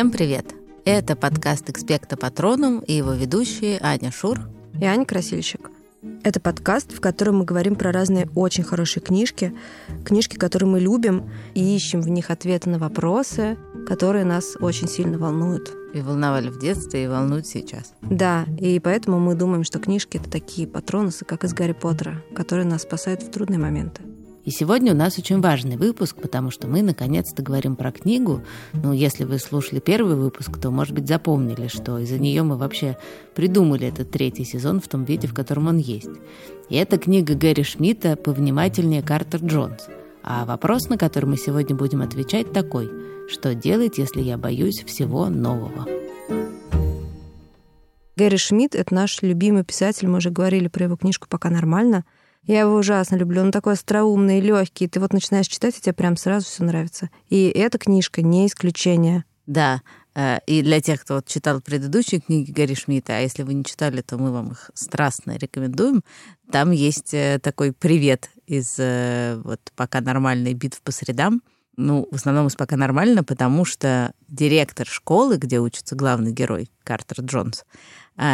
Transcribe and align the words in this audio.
Всем 0.00 0.10
привет! 0.10 0.54
Это 0.86 1.14
подкаст 1.14 1.68
«Экспекта 1.68 2.16
Патроном» 2.16 2.78
и 2.78 2.94
его 2.94 3.12
ведущие 3.12 3.78
Аня 3.82 4.10
Шур 4.10 4.40
и 4.80 4.86
Аня 4.86 5.04
Красильщик. 5.04 5.70
Это 6.24 6.40
подкаст, 6.40 6.90
в 6.90 7.02
котором 7.02 7.40
мы 7.40 7.44
говорим 7.44 7.74
про 7.76 7.92
разные 7.92 8.26
очень 8.34 8.64
хорошие 8.64 9.02
книжки, 9.02 9.54
книжки, 10.02 10.36
которые 10.38 10.70
мы 10.70 10.80
любим, 10.80 11.30
и 11.52 11.76
ищем 11.76 12.00
в 12.00 12.08
них 12.08 12.30
ответы 12.30 12.70
на 12.70 12.78
вопросы, 12.78 13.58
которые 13.86 14.24
нас 14.24 14.56
очень 14.58 14.88
сильно 14.88 15.18
волнуют. 15.18 15.70
И 15.92 16.00
волновали 16.00 16.48
в 16.48 16.58
детстве, 16.58 17.04
и 17.04 17.06
волнуют 17.06 17.46
сейчас. 17.46 17.92
Да, 18.00 18.46
и 18.58 18.80
поэтому 18.80 19.18
мы 19.18 19.34
думаем, 19.34 19.64
что 19.64 19.80
книжки— 19.80 20.16
это 20.22 20.30
такие 20.30 20.66
патроносы, 20.66 21.26
как 21.26 21.44
из 21.44 21.52
Гарри 21.52 21.74
Поттера, 21.74 22.24
которые 22.34 22.64
нас 22.64 22.84
спасают 22.84 23.22
в 23.22 23.30
трудные 23.30 23.58
моменты. 23.58 24.00
И 24.44 24.50
сегодня 24.50 24.92
у 24.92 24.96
нас 24.96 25.18
очень 25.18 25.40
важный 25.40 25.76
выпуск, 25.76 26.16
потому 26.16 26.50
что 26.50 26.66
мы 26.66 26.80
наконец-то 26.82 27.42
говорим 27.42 27.76
про 27.76 27.92
книгу. 27.92 28.42
Ну, 28.72 28.92
если 28.92 29.24
вы 29.24 29.38
слушали 29.38 29.80
первый 29.80 30.14
выпуск, 30.14 30.58
то, 30.58 30.70
может 30.70 30.94
быть, 30.94 31.06
запомнили, 31.06 31.68
что 31.68 31.98
из-за 31.98 32.18
нее 32.18 32.42
мы 32.42 32.56
вообще 32.56 32.96
придумали 33.34 33.86
этот 33.86 34.10
третий 34.10 34.44
сезон 34.44 34.80
в 34.80 34.88
том 34.88 35.04
виде, 35.04 35.28
в 35.28 35.34
котором 35.34 35.66
он 35.66 35.76
есть. 35.76 36.08
И 36.70 36.76
это 36.76 36.96
книга 36.96 37.34
Гэри 37.34 37.64
Шмидта 37.64 38.16
«Повнимательнее 38.16 39.02
Картер 39.02 39.40
Джонс». 39.44 39.88
А 40.22 40.44
вопрос, 40.46 40.88
на 40.88 40.96
который 40.96 41.26
мы 41.26 41.36
сегодня 41.36 41.76
будем 41.76 42.00
отвечать, 42.00 42.52
такой. 42.52 42.90
Что 43.28 43.54
делать, 43.54 43.98
если 43.98 44.20
я 44.22 44.38
боюсь 44.38 44.82
всего 44.86 45.28
нового? 45.28 45.86
Гэри 48.16 48.36
Шмидт— 48.38 48.74
это 48.76 48.94
наш 48.94 49.20
любимый 49.22 49.64
писатель. 49.64 50.08
Мы 50.08 50.18
уже 50.18 50.30
говорили 50.30 50.68
про 50.68 50.84
его 50.84 50.96
книжку 50.96 51.26
«Пока 51.28 51.50
нормально». 51.50 52.04
Я 52.46 52.60
его 52.60 52.76
ужасно 52.76 53.16
люблю. 53.16 53.42
Он 53.42 53.52
такой 53.52 53.74
остроумный, 53.74 54.40
легкий. 54.40 54.88
Ты 54.88 55.00
вот 55.00 55.12
начинаешь 55.12 55.48
читать, 55.48 55.76
и 55.76 55.80
тебе 55.80 55.92
прям 55.92 56.16
сразу 56.16 56.46
все 56.46 56.64
нравится. 56.64 57.10
И 57.28 57.48
эта 57.48 57.78
книжка 57.78 58.22
не 58.22 58.46
исключение. 58.46 59.24
Да, 59.46 59.82
э, 60.14 60.38
и 60.46 60.62
для 60.62 60.80
тех, 60.80 61.02
кто 61.02 61.16
вот 61.16 61.26
читал 61.26 61.60
предыдущие 61.60 62.20
книги 62.20 62.52
Гарри 62.52 62.74
Шмидта, 62.74 63.16
а 63.16 63.20
если 63.20 63.42
вы 63.42 63.54
не 63.54 63.64
читали, 63.64 64.00
то 64.00 64.16
мы 64.16 64.30
вам 64.30 64.52
их 64.52 64.70
страстно 64.74 65.36
рекомендуем. 65.36 66.02
Там 66.52 66.70
есть 66.70 67.12
э, 67.14 67.40
такой 67.42 67.72
привет 67.72 68.30
из 68.46 68.76
э, 68.78 69.40
вот 69.42 69.60
пока 69.74 70.00
нормальной 70.00 70.54
битв 70.54 70.80
по 70.82 70.92
средам. 70.92 71.42
Ну, 71.76 72.06
в 72.10 72.14
основном 72.14 72.46
из 72.46 72.56
пока 72.56 72.76
нормально, 72.76 73.24
потому 73.24 73.64
что 73.64 74.12
директор 74.28 74.86
школы, 74.86 75.36
где 75.36 75.58
учится 75.58 75.96
главный 75.96 76.32
герой 76.32 76.70
Картер 76.84 77.24
Джонс, 77.24 77.64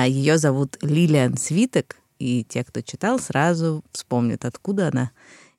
ее 0.07 0.37
зовут 0.37 0.79
Лилиан 0.83 1.37
Свиток, 1.37 1.97
и 2.19 2.45
те, 2.45 2.65
кто 2.65 2.81
читал, 2.81 3.19
сразу 3.19 3.85
вспомнят, 3.93 4.45
откуда 4.45 4.89
она, 4.89 5.11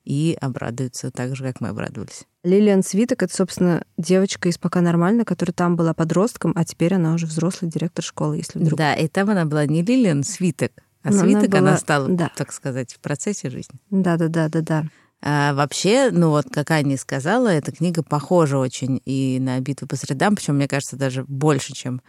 и 0.04 0.36
обрадуются 0.40 1.10
так 1.10 1.36
же, 1.36 1.44
как 1.44 1.60
мы 1.60 1.68
обрадовались. 1.68 2.24
Лилиан 2.44 2.82
Свиток— 2.82 3.22
это, 3.24 3.34
собственно, 3.34 3.84
девочка 3.98 4.48
из 4.48 4.56
«Пока 4.56 4.80
нормально», 4.80 5.24
которая 5.24 5.52
там 5.52 5.76
была 5.76 5.92
подростком, 5.92 6.52
а 6.56 6.64
теперь 6.64 6.94
она 6.94 7.14
уже 7.14 7.26
взрослый 7.26 7.70
директор 7.70 8.02
школы, 8.02 8.36
если 8.38 8.58
вдруг... 8.58 8.78
Да, 8.78 8.94
и 8.94 9.08
там 9.08 9.28
она 9.28 9.44
была 9.44 9.66
не 9.66 9.82
Лилиан 9.82 10.24
Свиток, 10.24 10.72
а 11.02 11.10
Но 11.10 11.18
Свиток 11.18 11.50
она, 11.50 11.60
была... 11.60 11.68
она 11.70 11.78
стала, 11.78 12.08
да. 12.08 12.30
так 12.34 12.52
сказать, 12.52 12.94
в 12.94 13.00
процессе 13.00 13.50
жизни. 13.50 13.78
Да-да-да-да-да. 13.90 14.84
А 15.20 15.52
вообще, 15.52 16.10
ну 16.12 16.30
вот, 16.30 16.46
как 16.50 16.70
Аня 16.70 16.96
сказала, 16.96 17.48
эта 17.48 17.72
книга 17.72 18.02
похожа 18.02 18.56
очень 18.56 19.02
и 19.04 19.38
на 19.40 19.58
«Битву 19.60 19.88
по 19.88 19.96
средам», 19.96 20.36
причем, 20.36 20.54
мне 20.54 20.68
кажется, 20.68 20.96
даже 20.96 21.24
больше, 21.24 21.72
чем 21.72 22.00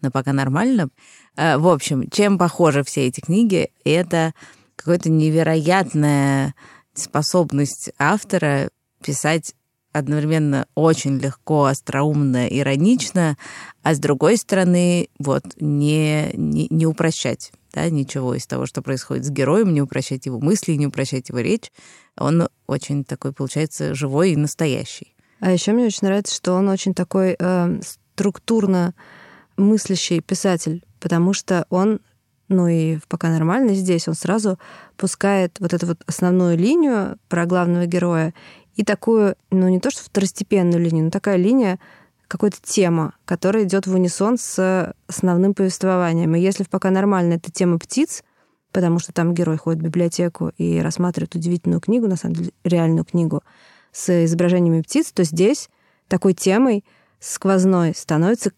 на 0.00 0.10
«Пока 0.10 0.32
нормально». 0.32 0.88
А, 1.36 1.58
в 1.58 1.68
общем, 1.68 2.08
чем 2.10 2.38
похожи 2.38 2.82
все 2.84 3.06
эти 3.06 3.20
книги, 3.20 3.70
это 3.84 4.34
какая-то 4.76 5.10
невероятная 5.10 6.54
способность 6.94 7.90
автора 7.98 8.70
писать 9.04 9.54
одновременно 9.92 10.66
очень 10.74 11.18
легко, 11.18 11.64
остроумно, 11.64 12.46
иронично, 12.46 13.36
а 13.82 13.94
с 13.94 13.98
другой 13.98 14.36
стороны, 14.36 15.08
вот, 15.18 15.44
не, 15.60 16.30
не, 16.34 16.68
не 16.70 16.86
упрощать 16.86 17.52
да, 17.72 17.88
ничего 17.90 18.34
из 18.34 18.46
того, 18.46 18.66
что 18.66 18.82
происходит 18.82 19.24
с 19.24 19.30
героем, 19.30 19.72
не 19.72 19.82
упрощать 19.82 20.26
его 20.26 20.40
мысли, 20.40 20.72
не 20.72 20.86
упрощать 20.86 21.28
его 21.28 21.38
речь. 21.38 21.70
Он 22.16 22.48
очень 22.66 23.04
такой, 23.04 23.32
получается, 23.32 23.94
живой 23.94 24.32
и 24.32 24.36
настоящий. 24.36 25.14
А 25.40 25.52
еще 25.52 25.72
мне 25.72 25.86
очень 25.86 26.06
нравится, 26.06 26.34
что 26.34 26.54
он 26.54 26.68
очень 26.68 26.94
такой 26.94 27.36
э, 27.38 27.80
структурно 27.82 28.94
мыслящий 29.58 30.20
писатель, 30.20 30.84
потому 31.00 31.32
что 31.34 31.66
он, 31.68 32.00
ну 32.48 32.68
и 32.68 32.98
пока 33.08 33.28
нормально 33.28 33.74
здесь, 33.74 34.08
он 34.08 34.14
сразу 34.14 34.58
пускает 34.96 35.56
вот 35.60 35.74
эту 35.74 35.86
вот 35.86 36.02
основную 36.06 36.56
линию 36.56 37.18
про 37.28 37.44
главного 37.44 37.86
героя 37.86 38.32
и 38.76 38.84
такую, 38.84 39.34
ну 39.50 39.68
не 39.68 39.80
то 39.80 39.90
что 39.90 40.04
второстепенную 40.04 40.82
линию, 40.82 41.04
но 41.04 41.10
такая 41.10 41.36
линия, 41.36 41.78
какая-то 42.28 42.58
тема, 42.62 43.14
которая 43.24 43.64
идет 43.64 43.86
в 43.86 43.94
унисон 43.94 44.38
с 44.38 44.94
основным 45.08 45.54
повествованием. 45.54 46.34
И 46.36 46.40
если 46.40 46.62
в 46.62 46.68
пока 46.68 46.90
нормально 46.90 47.34
это 47.34 47.50
тема 47.50 47.78
птиц, 47.78 48.22
потому 48.70 48.98
что 48.98 49.12
там 49.12 49.34
герой 49.34 49.56
ходит 49.56 49.80
в 49.80 49.84
библиотеку 49.84 50.52
и 50.58 50.78
рассматривает 50.80 51.34
удивительную 51.34 51.80
книгу, 51.80 52.06
на 52.06 52.16
самом 52.16 52.36
деле 52.36 52.50
реальную 52.64 53.04
книгу 53.04 53.42
с 53.92 54.24
изображениями 54.26 54.82
птиц, 54.82 55.10
то 55.10 55.24
здесь 55.24 55.70
такой 56.06 56.34
темой 56.34 56.84
сквозной 57.18 57.94
становится 57.94 58.52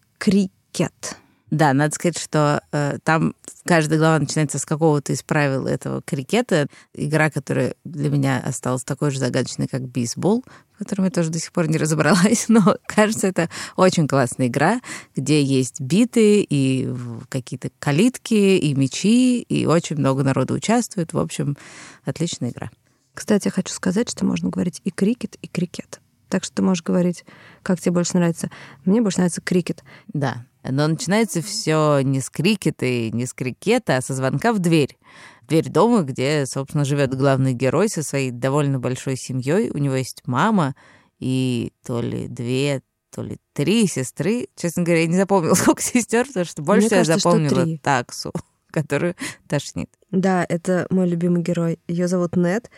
крикет. 0.71 1.17
Да, 1.49 1.73
надо 1.73 1.93
сказать, 1.93 2.17
что 2.17 2.61
э, 2.71 2.97
там 3.03 3.35
каждая 3.65 3.99
глава 3.99 4.19
начинается 4.19 4.57
с 4.57 4.65
какого-то 4.65 5.11
из 5.11 5.21
правил 5.21 5.67
этого 5.67 6.01
крикета. 6.01 6.67
Игра, 6.93 7.29
которая 7.29 7.75
для 7.83 8.09
меня 8.09 8.39
осталась 8.39 8.85
такой 8.85 9.11
же 9.11 9.19
загадочной, 9.19 9.67
как 9.67 9.81
бейсбол, 9.81 10.45
в 10.73 10.77
котором 10.77 11.05
я 11.05 11.11
тоже 11.11 11.29
до 11.29 11.39
сих 11.39 11.51
пор 11.51 11.67
не 11.67 11.77
разобралась, 11.77 12.45
но 12.47 12.77
кажется, 12.85 13.27
это 13.27 13.49
очень 13.75 14.07
классная 14.07 14.47
игра, 14.47 14.79
где 15.13 15.43
есть 15.43 15.81
биты 15.81 16.41
и 16.49 16.89
какие-то 17.27 17.69
калитки, 17.79 18.57
и 18.57 18.73
мячи, 18.73 19.41
и 19.41 19.65
очень 19.65 19.97
много 19.97 20.23
народу 20.23 20.53
участвует. 20.53 21.11
В 21.11 21.19
общем, 21.19 21.57
отличная 22.05 22.51
игра. 22.51 22.71
Кстати, 23.13 23.47
я 23.47 23.51
хочу 23.51 23.73
сказать, 23.73 24.09
что 24.09 24.25
можно 24.25 24.49
говорить 24.49 24.79
и 24.85 24.89
крикет, 24.89 25.35
и 25.41 25.47
крикет. 25.47 25.99
Так 26.31 26.45
что 26.45 26.55
ты 26.55 26.61
можешь 26.61 26.81
говорить, 26.81 27.25
как 27.61 27.81
тебе 27.81 27.91
больше 27.91 28.15
нравится. 28.15 28.49
Мне 28.85 29.01
больше 29.01 29.17
нравится 29.17 29.41
крикет. 29.41 29.83
Да, 30.07 30.45
но 30.63 30.87
начинается 30.87 31.41
все 31.41 31.99
не 31.99 32.21
с 32.21 32.29
крикета 32.29 32.85
и 32.85 33.11
не 33.11 33.25
с 33.25 33.33
крикета, 33.33 33.97
а 33.97 34.01
со 34.01 34.13
звонка 34.13 34.53
в 34.53 34.59
дверь. 34.59 34.97
Дверь 35.49 35.67
дома, 35.67 36.03
где, 36.03 36.45
собственно, 36.45 36.85
живет 36.85 37.13
главный 37.13 37.53
герой 37.53 37.89
со 37.89 38.01
своей 38.01 38.31
довольно 38.31 38.79
большой 38.79 39.17
семьей. 39.17 39.71
У 39.71 39.77
него 39.77 39.95
есть 39.95 40.21
мама 40.25 40.73
и 41.19 41.73
то 41.85 41.99
ли 41.99 42.29
две, 42.29 42.81
то 43.13 43.23
ли 43.23 43.37
три 43.51 43.85
сестры. 43.87 44.47
Честно 44.55 44.83
говоря, 44.83 45.01
я 45.01 45.07
не 45.07 45.17
запомнила, 45.17 45.53
сколько 45.55 45.81
сестер, 45.81 46.27
потому 46.27 46.45
что 46.45 46.61
больше 46.61 46.87
Мне 46.87 46.89
кажется, 46.91 47.11
я 47.11 47.17
запомнила 47.17 47.77
таксу, 47.79 48.31
которую 48.71 49.17
тошнит. 49.49 49.89
Да, 50.11 50.45
это 50.47 50.87
мой 50.89 51.09
любимый 51.09 51.43
герой. 51.43 51.79
Ее 51.89 52.07
зовут 52.07 52.37
Нет. 52.37 52.71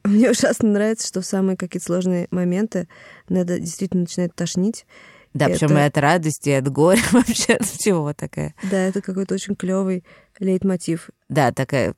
Мне 0.04 0.30
ужасно 0.30 0.68
нравится, 0.70 1.06
что 1.06 1.20
в 1.20 1.26
самые 1.26 1.56
какие-то 1.56 1.86
сложные 1.86 2.28
моменты 2.30 2.88
Неда 3.28 3.58
действительно 3.58 4.02
начинает 4.02 4.34
тошнить. 4.34 4.86
Да, 5.34 5.48
это... 5.48 5.58
причем 5.58 5.78
и 5.78 5.82
от 5.82 5.96
радости, 5.98 6.48
и 6.48 6.52
от 6.52 6.68
горя 6.68 7.00
вообще, 7.12 7.54
от 7.54 7.66
всего 7.66 8.12
такая. 8.12 8.54
Да, 8.70 8.78
это 8.78 9.00
какой-то 9.00 9.34
очень 9.34 9.54
клевый 9.54 10.04
лейтмотив. 10.38 11.10
Да, 11.28 11.52
такая 11.52 11.94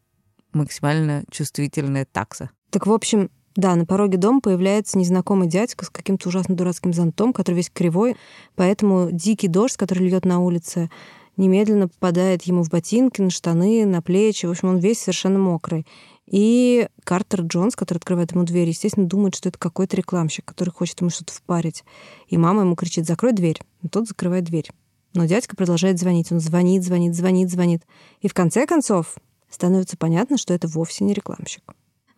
максимально 0.52 1.24
чувствительная 1.30 2.06
такса. 2.10 2.50
Так, 2.70 2.86
в 2.86 2.92
общем, 2.92 3.30
да, 3.54 3.74
на 3.76 3.84
пороге 3.84 4.18
дома 4.18 4.40
появляется 4.40 4.98
незнакомый 4.98 5.48
дядька 5.48 5.84
с 5.84 5.90
каким-то 5.90 6.28
ужасно 6.28 6.54
дурацким 6.54 6.92
зонтом, 6.92 7.32
который 7.32 7.56
весь 7.56 7.70
кривой, 7.70 8.16
поэтому 8.54 9.10
дикий 9.10 9.48
дождь, 9.48 9.76
который 9.76 10.08
льет 10.08 10.24
на 10.24 10.40
улице, 10.40 10.90
немедленно 11.36 11.88
попадает 11.88 12.42
ему 12.42 12.62
в 12.62 12.70
ботинки, 12.70 13.20
на 13.20 13.30
штаны, 13.30 13.86
на 13.86 14.02
плечи. 14.02 14.46
В 14.46 14.50
общем, 14.50 14.68
он 14.68 14.78
весь 14.78 15.00
совершенно 15.00 15.38
мокрый. 15.38 15.86
И 16.26 16.88
Картер 17.04 17.42
Джонс, 17.42 17.76
который 17.76 17.98
открывает 17.98 18.32
ему 18.32 18.44
дверь, 18.44 18.68
естественно, 18.68 19.06
думает, 19.06 19.34
что 19.34 19.48
это 19.48 19.58
какой-то 19.58 19.96
рекламщик, 19.96 20.44
который 20.44 20.70
хочет 20.70 21.00
ему 21.00 21.10
что-то 21.10 21.32
впарить. 21.32 21.84
И 22.28 22.36
мама 22.36 22.62
ему 22.62 22.76
кричит 22.76 23.06
«закрой 23.06 23.32
дверь». 23.32 23.60
Но 23.82 23.88
тот 23.88 24.06
закрывает 24.06 24.44
дверь. 24.44 24.70
Но 25.14 25.26
дядька 25.26 25.56
продолжает 25.56 25.98
звонить. 25.98 26.32
Он 26.32 26.40
звонит, 26.40 26.84
звонит, 26.84 27.14
звонит, 27.14 27.50
звонит. 27.50 27.82
И 28.20 28.28
в 28.28 28.34
конце 28.34 28.66
концов 28.66 29.16
становится 29.50 29.96
понятно, 29.96 30.38
что 30.38 30.54
это 30.54 30.68
вовсе 30.68 31.04
не 31.04 31.12
рекламщик. 31.12 31.62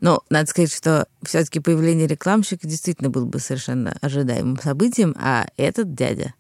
Ну, 0.01 0.21
надо 0.29 0.49
сказать, 0.49 0.73
что 0.73 1.09
все-таки 1.23 1.61
появление 1.61 2.07
рекламщика 2.07 2.69
действительно 2.69 3.11
было 3.11 3.25
бы 3.25 3.39
совершенно 3.39 3.97
ожидаемым 4.01 4.59
событием, 4.61 5.17
а 5.19 5.47
этот 5.57 5.95
дядя, 5.95 6.35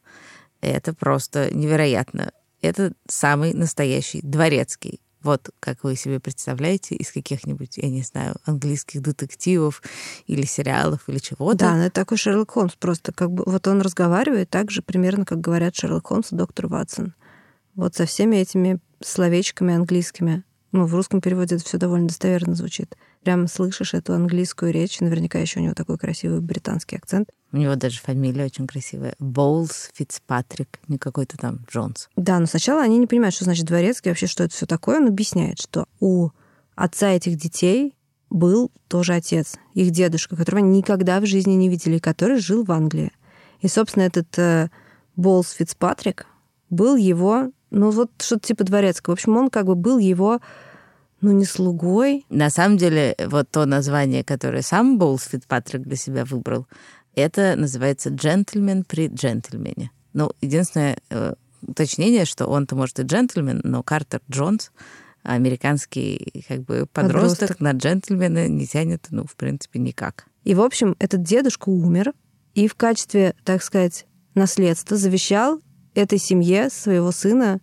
это 0.60 0.92
просто 0.92 1.52
невероятно. 1.54 2.32
Это 2.60 2.92
самый 3.08 3.54
настоящий 3.54 4.20
дворецкий. 4.22 5.00
Вот 5.24 5.50
как 5.58 5.82
вы 5.82 5.96
себе 5.96 6.20
представляете 6.20 6.94
из 6.94 7.10
каких-нибудь, 7.10 7.78
я 7.78 7.88
не 7.88 8.02
знаю, 8.02 8.36
английских 8.44 9.00
детективов 9.00 9.82
или 10.26 10.44
сериалов 10.44 11.08
или 11.08 11.18
чего-то. 11.18 11.58
Да, 11.58 11.76
ну 11.76 11.82
это 11.84 11.94
такой 11.94 12.18
Шерлок 12.18 12.50
Холмс 12.50 12.74
просто. 12.74 13.12
Как 13.12 13.32
бы 13.32 13.42
вот 13.46 13.66
он 13.66 13.80
разговаривает 13.80 14.50
так 14.50 14.70
же 14.70 14.82
примерно, 14.82 15.24
как 15.24 15.40
говорят 15.40 15.74
Шерлок 15.74 16.08
Холмс 16.08 16.32
и 16.32 16.36
доктор 16.36 16.66
Ватсон. 16.66 17.14
Вот 17.74 17.96
со 17.96 18.04
всеми 18.04 18.36
этими 18.36 18.78
словечками 19.02 19.74
английскими. 19.74 20.44
Ну, 20.72 20.84
в 20.84 20.94
русском 20.94 21.22
переводе 21.22 21.56
это 21.56 21.64
все 21.64 21.78
довольно 21.78 22.08
достоверно 22.08 22.54
звучит. 22.54 22.94
Прям 23.24 23.48
слышишь 23.48 23.94
эту 23.94 24.12
английскую 24.14 24.72
речь. 24.72 25.00
Наверняка 25.00 25.38
еще 25.38 25.60
у 25.60 25.62
него 25.62 25.74
такой 25.74 25.98
красивый 25.98 26.40
британский 26.40 26.96
акцент. 26.96 27.30
У 27.52 27.56
него 27.56 27.74
даже 27.74 28.00
фамилия 28.00 28.44
очень 28.44 28.66
красивая. 28.66 29.14
Боулс 29.18 29.90
Фицпатрик, 29.94 30.80
не 30.88 30.98
какой-то 30.98 31.36
там 31.38 31.64
Джонс. 31.70 32.08
Да, 32.16 32.38
но 32.38 32.46
сначала 32.46 32.82
они 32.82 32.98
не 32.98 33.06
понимают, 33.06 33.34
что 33.34 33.44
значит 33.44 33.66
дворецкий, 33.66 34.10
вообще, 34.10 34.26
что 34.26 34.44
это 34.44 34.54
все 34.54 34.66
такое. 34.66 34.98
Он 34.98 35.08
объясняет, 35.08 35.58
что 35.58 35.86
у 36.00 36.30
отца 36.76 37.10
этих 37.10 37.36
детей 37.36 37.96
был 38.30 38.70
тоже 38.88 39.14
отец, 39.14 39.54
их 39.74 39.90
дедушка, 39.90 40.36
которого 40.36 40.58
они 40.64 40.78
никогда 40.78 41.20
в 41.20 41.26
жизни 41.26 41.52
не 41.52 41.68
видели, 41.68 41.98
который 41.98 42.38
жил 42.38 42.64
в 42.64 42.72
Англии. 42.72 43.12
И, 43.60 43.68
собственно, 43.68 44.02
этот 44.02 44.38
э, 44.38 44.68
Болс 45.16 45.52
Фицпатрик 45.52 46.26
был 46.70 46.96
его, 46.96 47.52
ну 47.70 47.90
вот 47.90 48.10
что-то 48.20 48.48
типа 48.48 48.64
дворецкого. 48.64 49.14
В 49.14 49.18
общем, 49.18 49.36
он 49.36 49.50
как 49.50 49.66
бы 49.66 49.74
был 49.76 49.98
его 49.98 50.40
ну, 51.24 51.32
не 51.32 51.44
слугой. 51.44 52.24
На 52.28 52.50
самом 52.50 52.76
деле, 52.76 53.14
вот 53.26 53.50
то 53.50 53.66
название, 53.66 54.24
которое 54.24 54.62
сам 54.62 54.98
Боулс 54.98 55.24
Фицпатрик 55.24 55.82
для 55.82 55.96
себя 55.96 56.24
выбрал, 56.24 56.66
это 57.14 57.54
называется 57.56 58.10
«джентльмен 58.10 58.84
при 58.84 59.08
джентльмене». 59.08 59.90
Ну, 60.12 60.30
единственное 60.40 60.98
э, 61.10 61.34
уточнение, 61.62 62.24
что 62.24 62.46
он-то, 62.46 62.76
может, 62.76 63.00
и 63.00 63.02
джентльмен, 63.02 63.60
но 63.64 63.82
Картер 63.82 64.20
Джонс— 64.30 64.70
американский 65.24 66.44
как 66.46 66.62
бы 66.62 66.86
подросток, 66.92 67.48
подросток. 67.48 67.60
на 67.60 67.72
джентльмена 67.72 68.48
не 68.48 68.66
тянет, 68.66 69.06
ну, 69.10 69.24
в 69.24 69.34
принципе, 69.36 69.80
никак. 69.80 70.26
И, 70.44 70.54
в 70.54 70.60
общем, 70.60 70.94
этот 70.98 71.22
дедушка 71.22 71.70
умер, 71.70 72.12
и 72.54 72.68
в 72.68 72.74
качестве, 72.74 73.34
так 73.44 73.62
сказать, 73.62 74.06
наследства 74.34 74.96
завещал 74.96 75.60
этой 75.94 76.18
семье 76.18 76.68
своего 76.70 77.10
сына, 77.10 77.60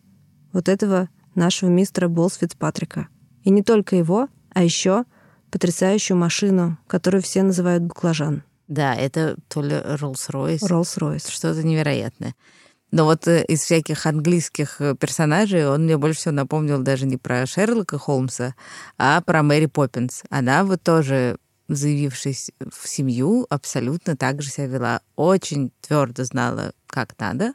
вот 0.51 0.67
этого 0.67 1.09
нашего 1.35 1.69
мистера 1.69 2.07
Болс 2.07 2.35
Фицпатрика. 2.35 3.07
И 3.43 3.49
не 3.49 3.63
только 3.63 3.95
его, 3.95 4.27
а 4.53 4.63
еще 4.63 5.05
потрясающую 5.51 6.17
машину, 6.17 6.77
которую 6.87 7.21
все 7.21 7.43
называют 7.43 7.83
баклажан. 7.83 8.43
Да, 8.67 8.95
это 8.95 9.35
то 9.49 9.61
ли 9.61 9.75
Роллс-Ройс. 9.75 10.59
Роллс-Ройс. 10.61 11.29
Что-то 11.29 11.61
невероятное. 11.63 12.35
Но 12.91 13.05
вот 13.05 13.27
э, 13.27 13.43
из 13.45 13.61
всяких 13.61 14.05
английских 14.05 14.79
э, 14.79 14.95
персонажей 14.95 15.67
он 15.67 15.83
мне 15.83 15.97
больше 15.97 16.19
всего 16.19 16.33
напомнил 16.33 16.81
даже 16.81 17.05
не 17.05 17.17
про 17.17 17.45
Шерлока 17.45 17.97
Холмса, 17.97 18.53
а 18.97 19.21
про 19.21 19.43
Мэри 19.43 19.65
Поппинс. 19.65 20.23
Она 20.29 20.63
вот 20.63 20.83
тоже 20.83 21.37
заявившись 21.69 22.51
в 22.59 22.87
семью, 22.87 23.45
абсолютно 23.49 24.17
так 24.17 24.41
же 24.41 24.49
себя 24.49 24.67
вела. 24.67 25.01
Очень 25.15 25.71
твердо 25.81 26.25
знала, 26.25 26.73
как 26.87 27.17
надо, 27.17 27.53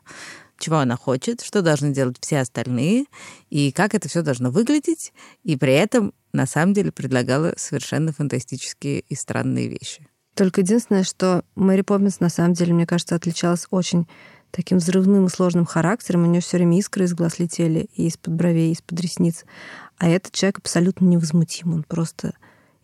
чего 0.59 0.77
она 0.79 0.97
хочет, 0.97 1.43
что 1.43 1.63
должны 1.63 1.93
делать 1.93 2.17
все 2.21 2.41
остальные, 2.41 3.07
и 3.51 3.73
как 3.73 3.95
это 3.95 4.09
все 4.09 4.23
должно 4.23 4.51
выглядеть, 4.51 5.13
и 5.43 5.57
при 5.57 5.75
этом 5.75 6.13
на 6.33 6.47
самом 6.47 6.75
деле 6.75 6.93
предлагала 6.93 7.55
совершенно 7.57 8.13
фантастические 8.13 9.01
и 9.01 9.15
странные 9.15 9.69
вещи. 9.69 10.07
Только 10.35 10.61
единственное, 10.61 11.03
что 11.03 11.45
Мэри 11.55 11.81
Поппинс 11.81 12.21
на 12.21 12.29
самом 12.29 12.53
деле, 12.53 12.75
мне 12.75 12.87
кажется, 12.87 13.15
отличалась 13.15 13.67
очень 13.71 14.07
таким 14.51 14.79
взрывным 14.79 15.27
и 15.27 15.31
сложным 15.31 15.65
характером. 15.65 16.25
У 16.25 16.27
нее 16.27 16.43
все 16.43 16.59
время 16.59 16.79
искры 16.79 17.05
из 17.05 17.15
глаз 17.15 17.39
летели, 17.39 17.89
и 17.95 18.07
из-под 18.07 18.35
бровей, 18.35 18.71
и 18.71 18.73
из-под 18.73 19.01
ресниц. 19.01 19.45
А 19.99 20.09
этот 20.09 20.33
человек 20.33 20.59
абсолютно 20.59 21.07
невозмутим. 21.07 21.75
Он 21.75 21.83
просто... 21.83 22.35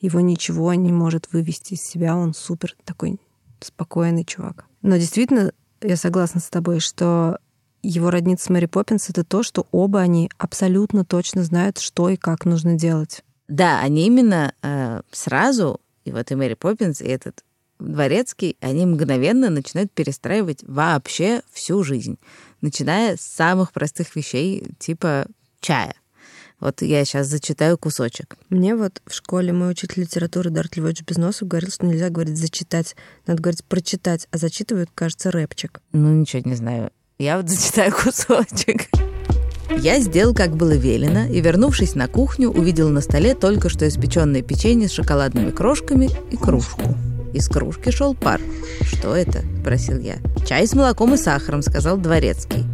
Его 0.01 0.19
ничего 0.19 0.75
не 0.75 0.91
может 0.91 1.33
вывести 1.33 1.75
из 1.75 1.83
себя. 1.83 2.17
Он 2.17 2.35
супер 2.35 2.75
такой 2.85 3.21
спокойный 3.61 4.25
чувак. 4.25 4.65
Но 4.81 4.97
действительно, 4.97 5.53
я 5.81 5.97
согласна 5.97 6.41
с 6.41 6.49
тобой, 6.49 6.81
что 6.81 7.39
его 7.83 8.11
родница 8.11 8.47
с 8.47 8.49
Мэри 8.49 8.67
Поппинс— 8.67 9.09
это 9.11 9.25
то, 9.25 9.43
что 9.43 9.67
оба 9.73 10.01
они 10.01 10.31
абсолютно 10.39 11.05
точно 11.05 11.45
знают, 11.45 11.79
что 11.79 12.09
и 12.09 12.17
как 12.17 12.45
нужно 12.45 12.75
делать. 12.75 13.25
Да, 13.49 13.81
они 13.81 14.07
именно 14.07 14.55
э, 14.63 15.03
сразу, 15.11 15.81
и 16.05 16.13
вот 16.13 16.31
и 16.31 16.35
Мэри 16.35 16.55
Поппинс, 16.55 17.01
и 17.01 17.07
этот 17.07 17.45
Дворецкий, 17.79 18.57
они 18.61 18.87
мгновенно 18.87 19.51
начинают 19.51 19.91
перестраивать 19.93 20.63
вообще 20.67 21.43
всю 21.51 21.83
жизнь, 21.83 22.19
начиная 22.61 23.17
с 23.17 23.23
самых 23.23 23.73
простых 23.73 24.15
вещей, 24.15 24.65
типа 24.79 25.27
чая. 25.61 25.95
Вот 26.61 26.81
я 26.81 27.05
сейчас 27.05 27.27
зачитаю 27.27 27.77
кусочек. 27.77 28.37
Мне 28.49 28.77
вот 28.77 29.03
в 29.05 29.13
школе 29.13 29.53
мой 29.53 29.73
учитель 29.73 30.03
литературы 30.03 30.51
Дарт 30.51 30.77
Львович 30.77 31.03
Безносов 31.03 31.49
говорил, 31.49 31.73
что 31.73 31.87
нельзя 31.87 32.09
говорить 32.09 32.39
«зачитать», 32.39 32.95
надо 33.27 33.43
говорить 33.43 33.65
«прочитать», 33.65 34.29
а 34.31 34.39
зачитывают, 34.39 34.89
кажется, 34.95 35.33
рэпчик. 35.33 35.83
Ну, 35.91 36.15
ничего 36.15 36.43
не 36.45 36.55
знаю. 36.55 36.93
Я 37.23 37.37
вот 37.37 37.49
зачитаю 37.49 37.93
кусочек. 37.93 38.89
Я 39.79 40.01
сделал, 40.01 40.35
как 40.35 40.57
было 40.57 40.73
велено, 40.73 41.25
и, 41.25 41.41
вернувшись 41.41 41.95
на 41.95 42.09
кухню, 42.09 42.51
увидел 42.51 42.89
на 42.89 43.01
столе 43.01 43.37
только 43.37 43.69
что 43.69 43.87
испеченное 43.87 44.43
печенье 44.43 44.89
с 44.89 44.93
шоколадными 44.93 45.53
крошками 45.53 46.11
и 46.33 46.37
кружку. 46.37 46.97
Из 47.33 47.47
кружки 47.47 47.93
шел 47.93 48.17
пар. 48.17 48.41
«Что 48.81 49.15
это?»– 49.15 49.43
спросил 49.61 50.01
я. 50.01 50.17
«Чай 50.49 50.67
с 50.67 50.75
молоком 50.75 51.15
и 51.15 51.17
сахаром»,– 51.17 51.63
сказал 51.63 51.97
дворецкий. 51.97 52.65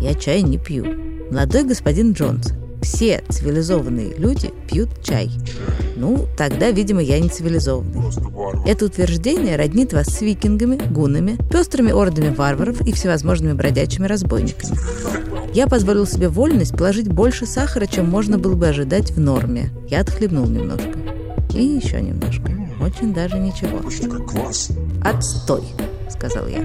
«Я 0.00 0.14
чай 0.14 0.40
не 0.40 0.56
пью». 0.56 0.86
«Молодой 1.30 1.64
господин 1.64 2.12
Джонс, 2.12 2.54
все 2.88 3.22
цивилизованные 3.28 4.14
люди 4.16 4.50
пьют 4.66 4.88
чай. 5.02 5.30
Ну, 5.94 6.26
тогда, 6.36 6.70
видимо, 6.70 7.02
я 7.02 7.20
не 7.20 7.28
цивилизованный. 7.28 8.10
Это 8.66 8.86
утверждение 8.86 9.56
роднит 9.56 9.92
вас 9.92 10.06
с 10.06 10.20
викингами, 10.22 10.80
гунами, 10.90 11.36
пестрыми 11.50 11.92
ордами 11.92 12.34
варваров 12.34 12.80
и 12.80 12.92
всевозможными 12.92 13.52
бродячими 13.52 14.06
разбойниками. 14.06 14.76
Я 15.54 15.66
позволил 15.66 16.06
себе 16.06 16.28
вольность 16.28 16.76
положить 16.76 17.08
больше 17.08 17.46
сахара, 17.46 17.86
чем 17.86 18.08
можно 18.08 18.38
было 18.38 18.54
бы 18.54 18.66
ожидать 18.68 19.10
в 19.10 19.20
норме. 19.20 19.70
Я 19.88 20.00
отхлебнул 20.00 20.46
немножко. 20.46 20.98
И 21.54 21.62
еще 21.62 22.00
немножко. 22.00 22.50
Очень 22.80 23.12
даже 23.12 23.38
ничего. 23.38 23.80
Отстой, 25.04 25.64
сказал 26.10 26.46
я. 26.48 26.64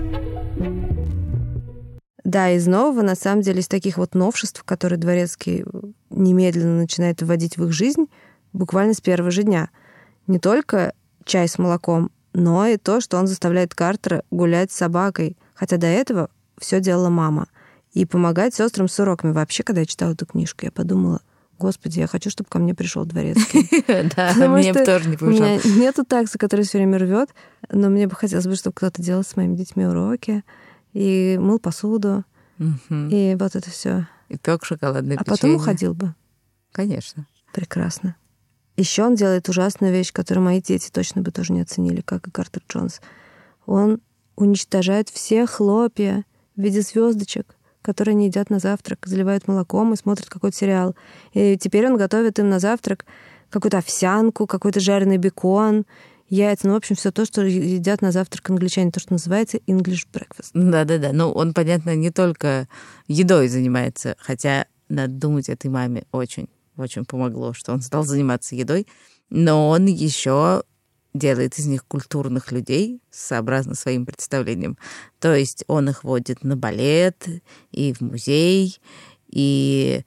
Да, 2.23 2.49
из 2.51 2.65
нового, 2.65 3.01
на 3.01 3.15
самом 3.15 3.41
деле, 3.41 3.59
из 3.59 3.67
таких 3.67 3.97
вот 3.97 4.15
новшеств, 4.15 4.63
которые 4.63 4.97
Дворецкий 4.97 5.65
немедленно 6.13 6.77
начинает 6.77 7.21
вводить 7.21 7.57
в 7.57 7.65
их 7.65 7.71
жизнь, 7.71 8.07
буквально 8.53 8.93
с 8.93 9.01
первого 9.01 9.31
же 9.31 9.43
дня. 9.43 9.69
Не 10.27 10.39
только 10.39 10.93
чай 11.25 11.47
с 11.47 11.57
молоком, 11.57 12.11
но 12.33 12.65
и 12.65 12.77
то, 12.77 13.01
что 13.01 13.17
он 13.17 13.27
заставляет 13.27 13.75
Картера 13.75 14.23
гулять 14.31 14.71
с 14.71 14.75
собакой, 14.75 15.37
хотя 15.53 15.77
до 15.77 15.87
этого 15.87 16.29
все 16.57 16.79
делала 16.79 17.09
мама. 17.09 17.47
И 17.93 18.05
помогать 18.05 18.55
сестрам 18.55 18.87
с 18.87 18.99
уроками. 18.99 19.33
Вообще, 19.33 19.61
когда 19.61 19.81
я 19.81 19.85
читала 19.85 20.13
эту 20.13 20.25
книжку, 20.25 20.65
я 20.65 20.71
подумала, 20.71 21.21
Господи, 21.59 21.99
я 21.99 22.07
хочу, 22.07 22.29
чтобы 22.31 22.49
ко 22.49 22.57
мне 22.57 22.73
пришел 22.73 23.05
дворецкий. 23.05 23.69
Да, 24.15 24.33
мне 24.47 24.73
бы 24.73 24.83
тоже 24.83 25.09
не. 25.09 25.17
У 25.19 25.25
меня 25.25 25.59
нету 25.63 26.03
такса, 26.03 26.37
который 26.37 26.65
все 26.65 26.79
время 26.79 26.97
рвет, 26.97 27.29
но 27.71 27.89
мне 27.89 28.07
бы 28.07 28.15
хотелось 28.15 28.47
бы, 28.47 28.55
чтобы 28.55 28.73
кто-то 28.73 29.01
делал 29.01 29.23
с 29.23 29.35
моими 29.35 29.55
детьми 29.55 29.85
уроки 29.85 30.43
и 30.93 31.37
мыл 31.39 31.59
посуду, 31.59 32.23
и 32.59 33.35
вот 33.39 33.55
это 33.55 33.69
все. 33.69 34.07
И 34.33 34.37
пек 34.37 34.65
шоколадное 34.65 35.17
А 35.17 35.23
потом 35.23 35.55
уходил 35.55 35.93
бы. 35.93 36.15
Конечно. 36.71 37.27
Прекрасно. 37.53 38.15
Еще 38.77 39.03
он 39.03 39.13
делает 39.13 39.47
ужасную 39.47 39.93
вещь, 39.93 40.11
которую 40.11 40.43
мои 40.43 40.59
дети 40.59 40.89
точно 40.91 41.21
бы 41.21 41.29
тоже 41.29 41.53
не 41.53 41.61
оценили, 41.61 42.01
как 42.01 42.27
и 42.27 42.31
Картер 42.31 42.63
Джонс. 42.67 42.99
Он 43.67 44.01
уничтожает 44.35 45.09
все 45.09 45.45
хлопья 45.45 46.25
в 46.55 46.61
виде 46.61 46.81
звездочек, 46.81 47.55
которые 47.83 48.13
они 48.13 48.25
едят 48.25 48.49
на 48.49 48.57
завтрак, 48.57 49.05
заливают 49.05 49.47
молоком 49.47 49.93
и 49.93 49.97
смотрят 49.97 50.29
какой-то 50.29 50.57
сериал. 50.57 50.95
И 51.33 51.55
теперь 51.55 51.85
он 51.85 51.95
готовит 51.95 52.39
им 52.39 52.49
на 52.49 52.57
завтрак 52.57 53.05
какую-то 53.51 53.77
овсянку, 53.77 54.47
какой-то 54.47 54.79
жареный 54.79 55.17
бекон, 55.17 55.85
яйца, 56.29 56.67
ну, 56.67 56.73
в 56.73 56.77
общем, 56.77 56.95
все 56.95 57.11
то, 57.11 57.25
что 57.25 57.41
едят 57.43 58.01
на 58.01 58.11
завтрак 58.11 58.49
англичане, 58.49 58.91
то, 58.91 58.99
что 58.99 59.13
называется 59.13 59.57
English 59.67 60.07
breakfast. 60.11 60.51
Да-да-да, 60.53 61.11
ну, 61.13 61.31
он, 61.31 61.53
понятно, 61.53 61.95
не 61.95 62.11
только 62.11 62.67
едой 63.07 63.47
занимается, 63.47 64.15
хотя, 64.19 64.67
надо 64.89 65.13
думать, 65.13 65.49
этой 65.49 65.69
маме 65.69 66.05
очень, 66.11 66.49
очень 66.77 67.05
помогло, 67.05 67.53
что 67.53 67.73
он 67.73 67.81
стал 67.81 68.03
заниматься 68.03 68.55
едой, 68.55 68.87
но 69.29 69.69
он 69.69 69.85
еще 69.85 70.63
делает 71.13 71.59
из 71.59 71.67
них 71.67 71.85
культурных 71.85 72.51
людей, 72.51 73.01
сообразно 73.11 73.75
своим 73.75 74.05
представлениям. 74.05 74.77
То 75.19 75.35
есть 75.35 75.63
он 75.67 75.89
их 75.89 76.03
водит 76.03 76.43
на 76.43 76.57
балет 76.57 77.27
и 77.71 77.93
в 77.93 78.01
музей, 78.01 78.79
и, 79.27 80.03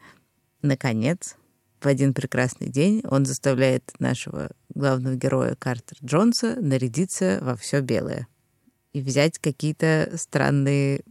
наконец, 0.62 1.36
в 1.80 1.86
один 1.86 2.14
прекрасный 2.14 2.68
день 2.68 3.02
он 3.08 3.26
заставляет 3.26 3.92
нашего 3.98 4.50
главного 4.74 5.14
героя 5.14 5.54
Картер 5.58 5.98
Джонса 6.04 6.56
нарядиться 6.60 7.38
во 7.42 7.56
все 7.56 7.80
белое 7.80 8.26
и 8.92 9.00
взять 9.00 9.38
какие-то 9.38 10.12
странные 10.16 11.02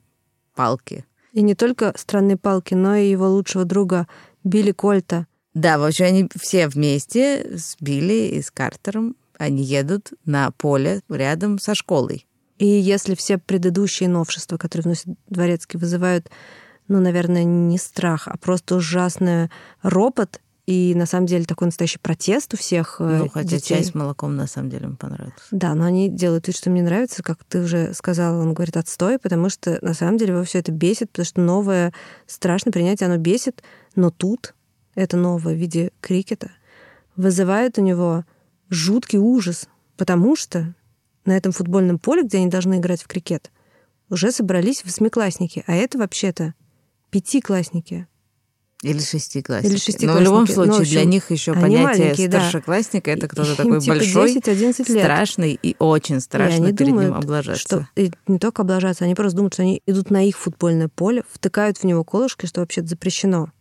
палки. 0.56 1.06
И 1.34 1.42
не 1.42 1.54
только 1.54 1.94
странные 1.98 2.38
палки, 2.38 2.74
но 2.74 2.96
и 2.96 3.10
его 3.10 3.30
лучшего 3.30 3.66
друга 3.66 4.08
Билли 4.44 4.72
Кольта. 4.72 5.28
Да, 5.54 5.78
вообще 5.78 6.06
они 6.06 6.30
все 6.36 6.68
вместе 6.68 7.58
с 7.58 7.76
Билли 7.80 8.30
и 8.36 8.42
с 8.42 8.52
Картером 8.52 9.16
они 9.38 9.64
едут 9.64 10.12
на 10.26 10.52
поле 10.52 11.02
рядом 11.10 11.60
со 11.60 11.76
школой. 11.76 12.26
И 12.58 12.66
если 12.66 13.16
все 13.16 13.38
предыдущие 13.38 14.10
новшества, 14.10 14.58
которые 14.58 14.84
вносит 14.84 15.08
Дворецкий, 15.28 15.78
вызывают, 15.78 16.30
ну, 16.88 17.00
наверное, 17.00 17.44
не 17.44 17.78
страх, 17.78 18.28
а 18.28 18.38
просто 18.38 18.76
ужасный 18.76 19.50
ропот 19.82 20.40
и 20.66 20.94
на 20.96 21.06
самом 21.06 21.28
деле 21.28 21.46
такой 21.46 21.68
настоящий 21.68 22.00
протест 22.00 22.54
у 22.54 22.58
всех 22.58 22.98
э, 23.00 23.18
Ну, 23.20 23.30
хотя 23.30 23.58
детей. 23.58 23.76
чай 23.76 23.84
с 23.84 23.94
молоком 23.94 24.36
на 24.36 24.48
самом 24.48 24.70
деле 24.70 24.88
мне 24.88 24.98
понравилось. 24.98 25.34
Да, 25.52 25.76
но 25.76 25.86
они 25.86 26.10
делают 26.10 26.48
вид, 26.48 26.56
что 26.58 26.70
мне 26.70 26.82
нравится, 26.82 27.22
как 27.22 27.44
ты 27.44 27.62
уже 27.62 27.94
сказала, 27.94 28.42
он 28.42 28.54
говорит 28.54 28.76
отстой, 28.78 29.20
потому 29.20 29.50
что 29.50 29.78
на 29.82 29.94
самом 29.94 30.18
деле 30.18 30.34
его 30.34 30.44
все 30.44 30.60
это 30.60 30.72
бесит, 30.72 31.12
потому 31.12 31.26
что 31.26 31.42
новое 31.42 31.94
страшно 32.26 32.72
принять, 32.72 33.02
оно 33.04 33.18
бесит, 33.18 33.64
но 33.96 34.10
тут 34.10 34.56
это 34.96 35.18
новое 35.18 35.54
в 35.54 35.58
виде 35.58 35.92
крикета 36.02 36.52
вызывает 37.16 37.78
у 37.78 37.82
него 37.82 38.26
жуткий 38.70 39.20
ужас, 39.20 39.68
потому 39.98 40.36
что 40.36 40.74
на 41.26 41.36
этом 41.36 41.52
футбольном 41.52 41.98
поле, 42.00 42.24
где 42.24 42.38
они 42.38 42.48
должны 42.48 42.78
играть 42.78 43.02
в 43.02 43.08
крикет, 43.08 43.52
уже 44.10 44.32
собрались 44.32 44.84
восьмиклассники, 44.84 45.64
а 45.68 45.74
это 45.74 45.98
вообще-то 45.98 46.54
пятиклассники. 47.10 48.08
Или 48.86 49.00
шестиклассники. 49.00 49.72
Или 49.72 49.80
шестиклассники. 49.80 50.14
Но 50.14 50.20
в 50.20 50.24
любом 50.24 50.40
Ну, 50.42 50.46
в 50.46 50.52
случае, 50.52 50.80
общем, 50.80 50.92
для 50.92 51.06
них 51.06 51.32
еще 51.32 51.54
понятие 51.54 51.84
маленькие, 51.84 52.28
да. 52.28 52.40
старшеклассника 52.40 53.12
это 53.12 53.28
кто-то 53.28 53.56
такой 53.56 53.80
типа 53.82 53.96
большой, 53.96 54.36
10-11 54.36 54.94
лет. 54.94 55.04
страшный 55.04 55.60
и 55.62 55.76
очень 55.80 56.20
страшно 56.20 56.54
и 56.54 56.58
они 56.58 56.74
перед 56.74 56.90
думают, 56.90 57.10
ним 57.10 57.18
облажаться. 57.18 57.62
Что, 57.62 57.88
и 57.96 58.12
не 58.28 58.40
только 58.40 58.62
облажаться, 58.62 59.06
они 59.06 59.16
просто 59.16 59.38
думают, 59.38 59.54
что 59.54 59.64
они 59.64 59.82
идут 59.86 60.12
на 60.12 60.24
их 60.28 60.38
футбольное 60.38 60.88
поле, 60.88 61.24
втыкают 61.32 61.78
в 61.78 61.84
него 61.84 62.04
колышки, 62.04 62.46
что 62.46 62.62
вообще 62.62 62.84
запрещено. 62.84 63.52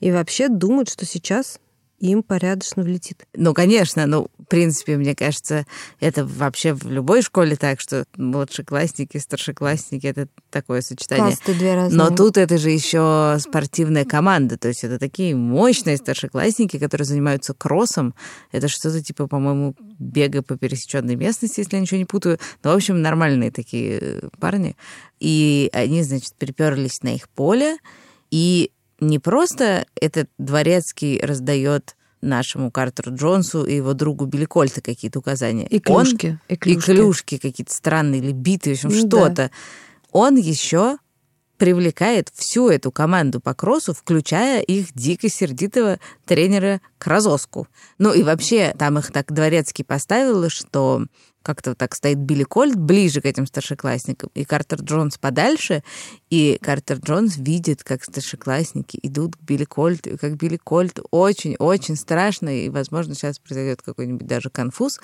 И 0.00 0.10
вообще 0.10 0.48
думают, 0.48 0.88
что 0.88 1.04
сейчас 1.04 1.60
им 2.00 2.22
порядочно 2.22 2.82
влетит. 2.82 3.26
Ну, 3.34 3.52
конечно, 3.54 4.06
ну, 4.06 4.28
в 4.38 4.44
принципе, 4.46 4.96
мне 4.96 5.14
кажется, 5.14 5.66
это 6.00 6.24
вообще 6.24 6.72
в 6.72 6.90
любой 6.90 7.22
школе 7.22 7.56
так, 7.56 7.78
что 7.80 8.04
младшеклассники, 8.16 9.18
старшеклассники 9.18 10.06
это 10.06 10.26
такое 10.48 10.80
сочетание. 10.80 11.30
Касты 11.30 11.54
две 11.54 11.74
разные. 11.74 11.98
Но 11.98 12.10
тут 12.10 12.38
это 12.38 12.56
же 12.56 12.70
еще 12.70 13.36
спортивная 13.38 14.06
команда, 14.06 14.56
то 14.56 14.68
есть 14.68 14.82
это 14.82 14.98
такие 14.98 15.36
мощные 15.36 15.98
старшеклассники, 15.98 16.78
которые 16.78 17.04
занимаются 17.04 17.52
кроссом. 17.52 18.14
Это 18.50 18.68
что-то 18.68 19.02
типа, 19.02 19.26
по-моему, 19.26 19.76
бега 19.98 20.42
по 20.42 20.56
пересеченной 20.56 21.16
местности, 21.16 21.60
если 21.60 21.76
я 21.76 21.82
ничего 21.82 21.98
не 21.98 22.06
путаю. 22.06 22.38
Ну, 22.64 22.70
в 22.70 22.74
общем, 22.74 23.02
нормальные 23.02 23.50
такие 23.50 23.98
э, 24.00 24.28
парни. 24.40 24.74
И 25.20 25.68
они, 25.74 26.02
значит, 26.02 26.34
приперлись 26.36 27.02
на 27.02 27.14
их 27.14 27.28
поле, 27.28 27.76
и 28.30 28.70
не 29.00 29.18
просто 29.18 29.86
этот 30.00 30.28
дворецкий 30.38 31.20
раздает 31.20 31.96
нашему 32.22 32.70
Картеру 32.70 33.14
Джонсу 33.14 33.64
и 33.64 33.76
его 33.76 33.94
другу 33.94 34.26
Билли 34.26 34.44
Кольта 34.44 34.82
какие-то 34.82 35.20
указания. 35.20 35.66
И 35.66 35.80
Он- 35.88 36.04
клюшки. 36.04 36.38
И 36.48 36.54
и 36.54 36.56
клюшки. 36.56 36.90
клюшки 36.92 37.38
какие-то 37.38 37.72
странные, 37.72 38.20
или 38.20 38.32
биты, 38.32 38.74
в 38.74 38.84
общем, 38.84 38.90
Ну 38.90 39.06
да. 39.08 39.24
что-то. 39.26 39.50
Он 40.12 40.36
еще 40.36 40.98
привлекает 41.60 42.30
всю 42.34 42.70
эту 42.70 42.90
команду 42.90 43.38
по 43.38 43.52
кроссу, 43.52 43.92
включая 43.92 44.62
их 44.62 44.94
дико 44.94 45.28
сердитого 45.28 46.00
тренера 46.24 46.80
Кразоску. 46.96 47.68
Ну 47.98 48.14
и 48.14 48.22
вообще, 48.22 48.74
там 48.78 48.98
их 48.98 49.12
так 49.12 49.30
дворецкий 49.30 49.84
поставил, 49.84 50.48
что 50.48 51.04
как-то 51.42 51.74
так 51.74 51.94
стоит 51.94 52.16
Билли 52.16 52.44
Кольт 52.44 52.76
ближе 52.76 53.20
к 53.20 53.26
этим 53.26 53.46
старшеклассникам, 53.46 54.30
и 54.32 54.46
Картер 54.46 54.80
Джонс 54.80 55.18
подальше, 55.18 55.82
и 56.30 56.58
Картер 56.62 56.96
Джонс 56.96 57.36
видит, 57.36 57.84
как 57.84 58.04
старшеклассники 58.04 58.98
идут 59.02 59.36
к 59.36 59.40
Билли 59.40 59.64
Кольту, 59.64 60.10
и 60.10 60.16
как 60.16 60.36
Билли 60.36 60.56
Кольт 60.56 60.98
очень-очень 61.10 61.96
страшно, 61.96 62.48
и, 62.48 62.70
возможно, 62.70 63.14
сейчас 63.14 63.38
произойдет 63.38 63.82
какой-нибудь 63.82 64.26
даже 64.26 64.48
конфуз. 64.48 64.98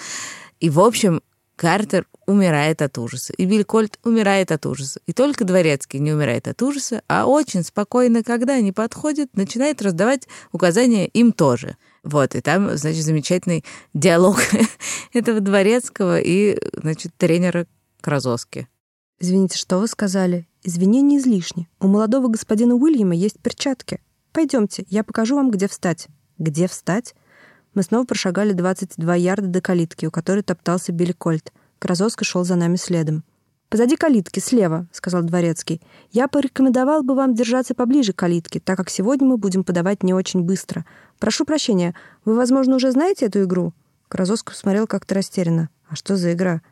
И, 0.61 0.71
в 0.71 0.81
общем, 0.81 1.21
Картер 1.57 2.07
умирает 2.27 2.83
от 2.83 2.99
ужаса, 2.99 3.33
и 3.33 3.47
Билли 3.47 3.63
Кольт 3.63 3.99
умирает 4.05 4.53
от 4.53 4.67
ужаса. 4.67 5.01
И 5.07 5.15
только 5.15 5.45
Дворецкий 5.45 5.99
не 5.99 6.13
умирает 6.13 6.49
от 6.49 6.61
ужаса, 6.61 7.03
а 7.09 7.27
очень 7.27 7.63
спокойно, 7.63 8.23
когда 8.23 8.55
они 8.55 8.73
подходят, 8.73 9.35
начинает 9.35 9.81
раздавать 9.81 10.29
указания 10.53 11.07
им 11.07 11.33
тоже. 11.33 11.77
Вот, 12.05 12.35
и 12.35 12.43
там, 12.43 12.77
значит, 12.77 13.05
замечательный 13.05 13.65
диалог 13.95 14.39
этого 15.15 15.41
Дворецкого 15.41 16.21
и, 16.21 16.59
значит, 16.75 17.13
тренера 17.17 17.67
Кразоски. 18.03 18.69
Извините, 19.19 19.57
что 19.57 19.79
вы 19.79 19.89
сказали? 19.89 20.47
Извинения 20.63 21.17
излишни. 21.17 21.69
У 21.81 21.87
молодого 21.87 22.29
господина 22.29 22.75
Уильяма 22.75 23.15
есть 23.15 23.41
перчатки. 23.41 24.01
Пойдемте, 24.33 24.85
я 24.91 25.03
покажу 25.03 25.37
вам, 25.37 25.51
где 25.51 25.69
встать. 25.69 26.09
Где 26.39 26.69
встать? 26.69 27.15
Мы 27.77 27.83
снова 27.83 28.07
прошагали 28.07 28.55
22 28.55 29.15
ярда 29.17 29.49
до 29.49 29.61
калитки, 29.61 30.07
у 30.07 30.11
которой 30.11 30.43
топтался 30.43 30.93
Билли 30.93 31.13
Кольт. 31.13 31.53
Крозоска 31.79 32.25
шел 32.25 32.43
за 32.43 32.57
нами 32.57 32.77
следом. 32.77 33.23
«Позади 33.69 33.97
калитки, 33.97 34.41
слева»,— 34.41 34.87
сказал 34.93 35.23
дворецкий. 35.25 35.83
«Я 36.11 36.27
порекомендовал 36.27 37.03
бы 37.03 37.15
вам 37.15 37.35
держаться 37.35 37.75
поближе 37.75 38.15
к 38.15 38.17
калитке, 38.17 38.61
так 38.61 38.79
как 38.79 38.89
сегодня 38.89 39.29
мы 39.29 39.37
будем 39.37 39.63
подавать 39.63 40.03
не 40.03 40.15
очень 40.15 40.41
быстро. 40.41 40.87
Прошу 41.19 41.45
прощения, 41.45 41.95
вы, 42.25 42.35
возможно, 42.35 42.77
уже 42.77 42.93
знаете 42.93 43.27
эту 43.27 43.43
игру?» 43.43 43.75
Крозоска 44.09 44.53
посмотрел 44.53 44.87
как-то 44.87 45.15
растерянно. 45.15 45.69
«А 45.87 45.97
что 45.97 46.17
за 46.17 46.33
игра?» 46.33 46.63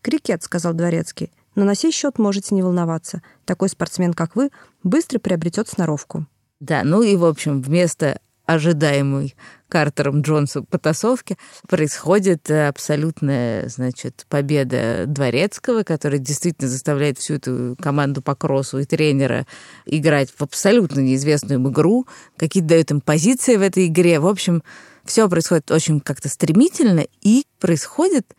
«Крикет»,— 0.00 0.42
сказал 0.44 0.72
дворецкий. 0.72 1.30
«Но 1.56 1.66
на 1.66 1.74
сей 1.74 1.92
счет 1.92 2.18
можете 2.18 2.54
не 2.54 2.62
волноваться. 2.62 3.20
Такой 3.44 3.68
спортсмен, 3.68 4.14
как 4.14 4.34
вы, 4.34 4.50
быстро 4.82 5.18
приобретет 5.18 5.68
сноровку». 5.68 6.24
Да, 6.58 6.84
ну 6.84 7.02
и, 7.02 7.16
в 7.16 7.26
общем, 7.26 7.60
вместо 7.60 8.18
ожидаемой 8.48 9.36
Картером 9.68 10.22
Джонсу 10.22 10.64
потасовки 10.64 11.36
происходит 11.68 12.50
э, 12.50 12.68
абсолютная, 12.68 13.68
значит, 13.68 14.24
победа 14.30 15.04
Дворецкого, 15.06 15.82
который 15.82 16.18
действительно 16.18 16.70
заставляет 16.70 17.18
всю 17.18 17.34
эту 17.34 17.76
команду 17.78 18.22
по 18.22 18.34
кроссу 18.34 18.78
и 18.78 18.86
тренера 18.86 19.46
играть 19.84 20.30
в 20.30 20.40
абсолютно 20.40 21.00
неизвестную 21.00 21.60
им 21.60 21.68
игру, 21.68 22.06
какие-то 22.38 22.70
дают 22.70 22.90
им 22.90 23.02
позиции 23.02 23.56
в 23.56 23.62
этой 23.62 23.86
игре. 23.88 24.18
В 24.18 24.26
общем, 24.26 24.62
все 25.04 25.28
происходит 25.28 25.70
очень 25.70 26.00
как-то 26.00 26.30
стремительно, 26.30 27.04
и 27.20 27.44
происходит, 27.60 28.34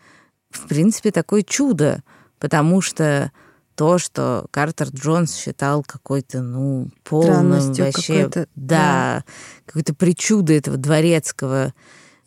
в 0.49 0.67
принципе, 0.67 1.11
такое 1.11 1.43
чудо, 1.43 2.01
потому 2.39 2.81
что 2.81 3.31
то, 3.79 3.97
что 3.97 4.45
Картер 4.51 4.89
Джонс 4.89 5.33
считал 5.33 5.83
какой-то, 5.83 6.41
ну, 6.41 6.89
полным 7.05 7.31
Странностью 7.31 7.85
вообще, 7.85 8.13
какой-то, 8.25 8.47
да, 8.57 9.23
какой-то 9.65 9.93
причудой 9.93 10.57
этого 10.57 10.75
дворецкого, 10.75 11.73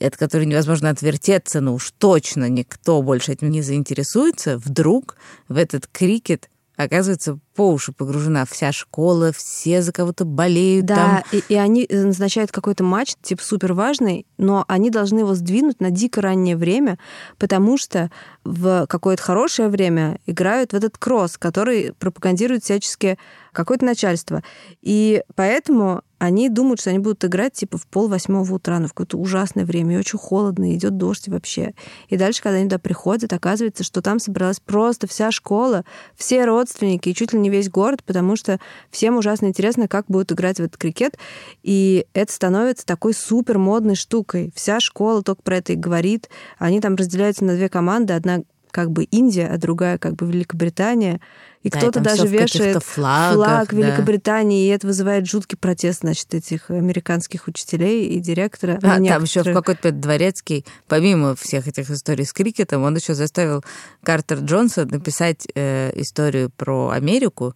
от 0.00 0.16
которой 0.16 0.46
невозможно 0.46 0.88
отвертеться, 0.88 1.60
но 1.60 1.74
уж 1.74 1.92
точно 1.98 2.48
никто 2.48 3.02
больше 3.02 3.32
этим 3.32 3.50
не 3.50 3.60
заинтересуется, 3.60 4.56
вдруг 4.56 5.16
в 5.46 5.58
этот 5.58 5.86
крикет 5.88 6.48
оказывается 6.76 7.38
по 7.54 7.70
уши 7.72 7.92
погружена 7.92 8.44
вся 8.46 8.72
школа, 8.72 9.32
все 9.32 9.82
за 9.82 9.92
кого-то 9.92 10.24
болеют 10.24 10.86
там. 10.86 10.96
Да, 10.96 11.24
и, 11.36 11.42
и 11.48 11.54
они 11.54 11.84
э, 11.88 12.02
назначают 12.02 12.50
какой-то 12.50 12.84
матч, 12.84 13.14
типа 13.22 13.42
супер 13.42 13.74
важный, 13.74 14.26
но 14.38 14.64
они 14.68 14.90
должны 14.90 15.20
его 15.20 15.34
сдвинуть 15.34 15.80
на 15.80 15.90
дико 15.90 16.20
раннее 16.20 16.56
время, 16.56 16.98
потому 17.38 17.76
что 17.76 18.10
в 18.44 18.86
какое-то 18.86 19.22
хорошее 19.22 19.68
время 19.68 20.18
играют 20.26 20.72
в 20.72 20.76
этот 20.76 20.98
кросс, 20.98 21.38
который 21.38 21.92
пропагандирует 21.98 22.64
всячески 22.64 23.18
какое-то 23.52 23.84
начальство. 23.84 24.42
И 24.80 25.22
поэтому 25.34 26.02
они 26.18 26.48
думают, 26.48 26.80
что 26.80 26.90
они 26.90 27.00
будут 27.00 27.24
играть 27.24 27.52
типа 27.52 27.78
в 27.78 27.86
пол 27.88 28.08
восьмого 28.08 28.54
утра, 28.54 28.78
но 28.78 28.86
в 28.86 28.90
какое-то 28.90 29.18
ужасное 29.18 29.64
время, 29.64 29.96
и 29.96 29.98
очень 29.98 30.18
холодно, 30.18 30.70
и 30.70 30.76
идет 30.76 30.96
дождь 30.96 31.28
вообще. 31.28 31.74
И 32.08 32.16
дальше, 32.16 32.42
когда 32.42 32.58
они 32.58 32.66
туда 32.68 32.78
приходят, 32.78 33.32
оказывается, 33.32 33.82
что 33.82 34.02
там 34.02 34.20
собралась 34.20 34.60
просто 34.60 35.08
вся 35.08 35.32
школа, 35.32 35.84
все 36.14 36.44
родственники, 36.44 37.08
и 37.08 37.14
чуть 37.14 37.32
ли 37.32 37.40
не 37.42 37.50
весь 37.50 37.68
город, 37.68 38.02
потому 38.04 38.36
что 38.36 38.58
всем 38.90 39.16
ужасно 39.16 39.46
интересно, 39.46 39.88
как 39.88 40.06
будут 40.08 40.32
играть 40.32 40.56
в 40.56 40.62
этот 40.62 40.76
крикет. 40.76 41.18
И 41.62 42.06
это 42.14 42.32
становится 42.32 42.86
такой 42.86 43.12
супер 43.12 43.58
модной 43.58 43.94
штукой. 43.94 44.52
Вся 44.54 44.80
школа 44.80 45.22
только 45.22 45.42
про 45.42 45.58
это 45.58 45.74
и 45.74 45.76
говорит. 45.76 46.30
Они 46.58 46.80
там 46.80 46.94
разделяются 46.94 47.44
на 47.44 47.54
две 47.54 47.68
команды. 47.68 48.14
Одна 48.14 48.42
как 48.70 48.90
бы 48.90 49.04
Индия, 49.04 49.48
а 49.48 49.58
другая 49.58 49.98
как 49.98 50.14
бы 50.14 50.26
Великобритания. 50.26 51.20
И 51.62 51.70
Да, 51.70 51.78
и 51.78 51.80
кто-то 51.80 52.00
даже 52.00 52.26
вешает 52.26 52.82
флагах, 52.82 53.34
флаг 53.34 53.68
да. 53.70 53.76
Великобритании, 53.76 54.66
и 54.66 54.68
это 54.68 54.86
вызывает 54.86 55.26
жуткий 55.28 55.56
протест, 55.56 56.00
значит, 56.00 56.34
этих 56.34 56.70
американских 56.70 57.46
учителей 57.46 58.08
и 58.08 58.20
директора. 58.20 58.78
А, 58.82 58.98
Ну, 58.98 59.06
там 59.06 59.22
еще 59.22 59.42
в 59.42 59.52
какой-то 59.52 59.92
дворецкий, 59.92 60.64
помимо 60.88 61.36
всех 61.36 61.68
этих 61.68 61.90
историй 61.90 62.24
с 62.24 62.32
крикетом, 62.32 62.82
он 62.82 62.96
еще 62.96 63.14
заставил 63.14 63.64
Картер 64.02 64.38
Джонса 64.38 64.86
написать 64.86 65.46
э, 65.54 65.92
историю 65.94 66.50
про 66.50 66.90
Америку, 66.90 67.54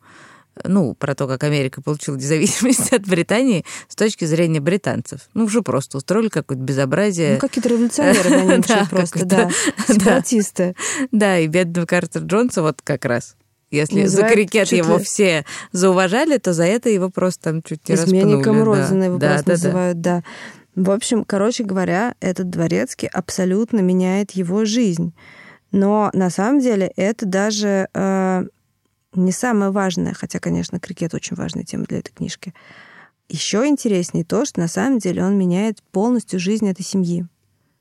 ну, 0.65 0.95
про 0.95 1.15
то, 1.15 1.27
как 1.27 1.45
Америка 1.45 1.83
получила 1.83 2.17
независимость 2.17 2.93
от 2.93 3.03
Британии 3.07 3.65
с 3.89 3.95
точки 3.95 4.25
зрения 4.25 4.61
британцев. 4.61 5.29
Ну, 5.35 5.45
уже 5.45 5.63
просто 5.63 5.99
устроили 5.99 6.29
какое-то 6.29 6.63
безобразие. 6.63 7.35
Ну, 7.35 7.41
какие-то 7.41 7.69
революционеры 7.69 8.31
они 8.31 8.49
вообще 8.57 8.87
просто, 8.89 9.25
да. 9.25 9.51
сепаратисты. 9.87 10.75
Да, 11.13 11.39
и 11.39 11.47
бедного 11.47 11.87
Картер 11.87 12.23
Джонса 12.23 12.63
вот 12.63 12.81
как 12.83 13.05
раз. 13.05 13.37
Если 13.71 14.03
Называют 14.03 14.31
за 14.31 14.35
крикет 14.35 14.73
его 14.73 14.99
ли- 14.99 15.05
все 15.05 15.45
зауважали, 15.73 16.39
то 16.39 16.53
за 16.53 16.65
это 16.65 16.89
его 16.89 17.11
просто 17.11 17.43
там 17.43 17.63
чуть 17.63 17.89
не 17.89 17.97
Изменником 17.97 18.59
распнули. 18.59 18.81
Родины 18.83 19.05
его 19.05 19.19
да, 19.19 19.29
просто 19.29 19.45
да, 19.45 19.51
да. 19.51 19.53
называют, 19.53 20.01
да. 20.01 20.25
В 20.77 20.91
общем, 20.91 21.25
короче 21.25 21.65
говоря, 21.65 22.15
этот 22.21 22.51
дворецкий 22.51 23.09
абсолютно 23.09 23.81
меняет 23.81 24.33
его 24.33 24.65
жизнь. 24.65 25.15
Но 25.73 26.11
на 26.13 26.31
самом 26.31 26.61
деле 26.61 26.93
это 26.97 27.27
даже 27.27 27.89
э, 27.93 28.45
не 29.15 29.33
самое 29.33 29.73
важное, 29.73 30.13
хотя, 30.15 30.39
конечно, 30.39 30.79
крикет 30.79 31.15
очень 31.15 31.35
важная 31.37 31.65
тема 31.65 31.85
для 31.85 31.99
этой 31.99 32.13
книжки. 32.13 32.55
еще 33.29 33.67
интереснее 33.67 34.25
то, 34.25 34.45
что 34.45 34.61
на 34.61 34.69
самом 34.69 34.99
деле 34.99 35.25
он 35.25 35.37
меняет 35.37 35.83
полностью 35.91 36.39
жизнь 36.39 36.69
этой 36.69 36.85
семьи. 36.85 37.27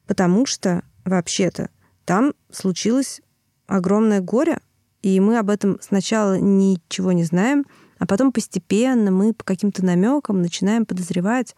Потому 0.07 0.45
что, 0.45 0.81
вообще-то, 1.03 1.69
там 2.05 2.33
случилось 2.51 3.21
огромное 3.67 4.21
горе, 4.21 4.57
и 5.05 5.19
мы 5.19 5.37
об 5.37 5.51
этом 5.51 5.77
сначала 5.81 6.39
ничего 6.39 7.11
не 7.11 7.25
знаем, 7.25 7.67
а 7.99 8.07
потом 8.07 8.31
постепенно 8.31 9.11
мы 9.11 9.33
по 9.33 9.43
каким-то 9.43 9.85
намекам 9.85 10.41
начинаем 10.41 10.83
подозревать, 10.83 11.55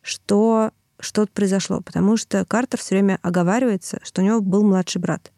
что 0.00 0.70
что-то 1.00 1.32
произошло, 1.34 1.80
потому 1.80 2.16
что 2.16 2.44
Картер 2.44 2.78
все 2.78 2.94
время 2.94 3.18
оговаривается, 3.20 3.98
что 4.04 4.22
у 4.22 4.24
него 4.24 4.40
был 4.40 4.62
младший 4.62 5.00
брат. 5.00 5.32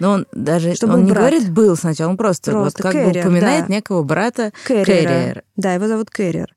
Но 0.00 0.10
он 0.10 0.26
даже 0.32 0.74
что 0.74 0.86
он 0.86 1.04
не 1.04 1.12
брат. 1.12 1.20
говорит 1.20 1.50
был 1.50 1.76
сначала, 1.76 2.10
он 2.10 2.18
просто, 2.18 2.50
просто 2.50 2.82
вот 2.82 2.82
как 2.82 2.92
Кэрриер, 2.92 3.24
бы 3.24 3.30
упоминает 3.30 3.68
да. 3.68 3.72
некого 3.72 4.02
брата 4.02 4.52
Кэрриера. 4.66 5.44
Да, 5.56 5.72
его 5.72 5.88
зовут 5.88 6.10
Кэрриер. 6.10 6.54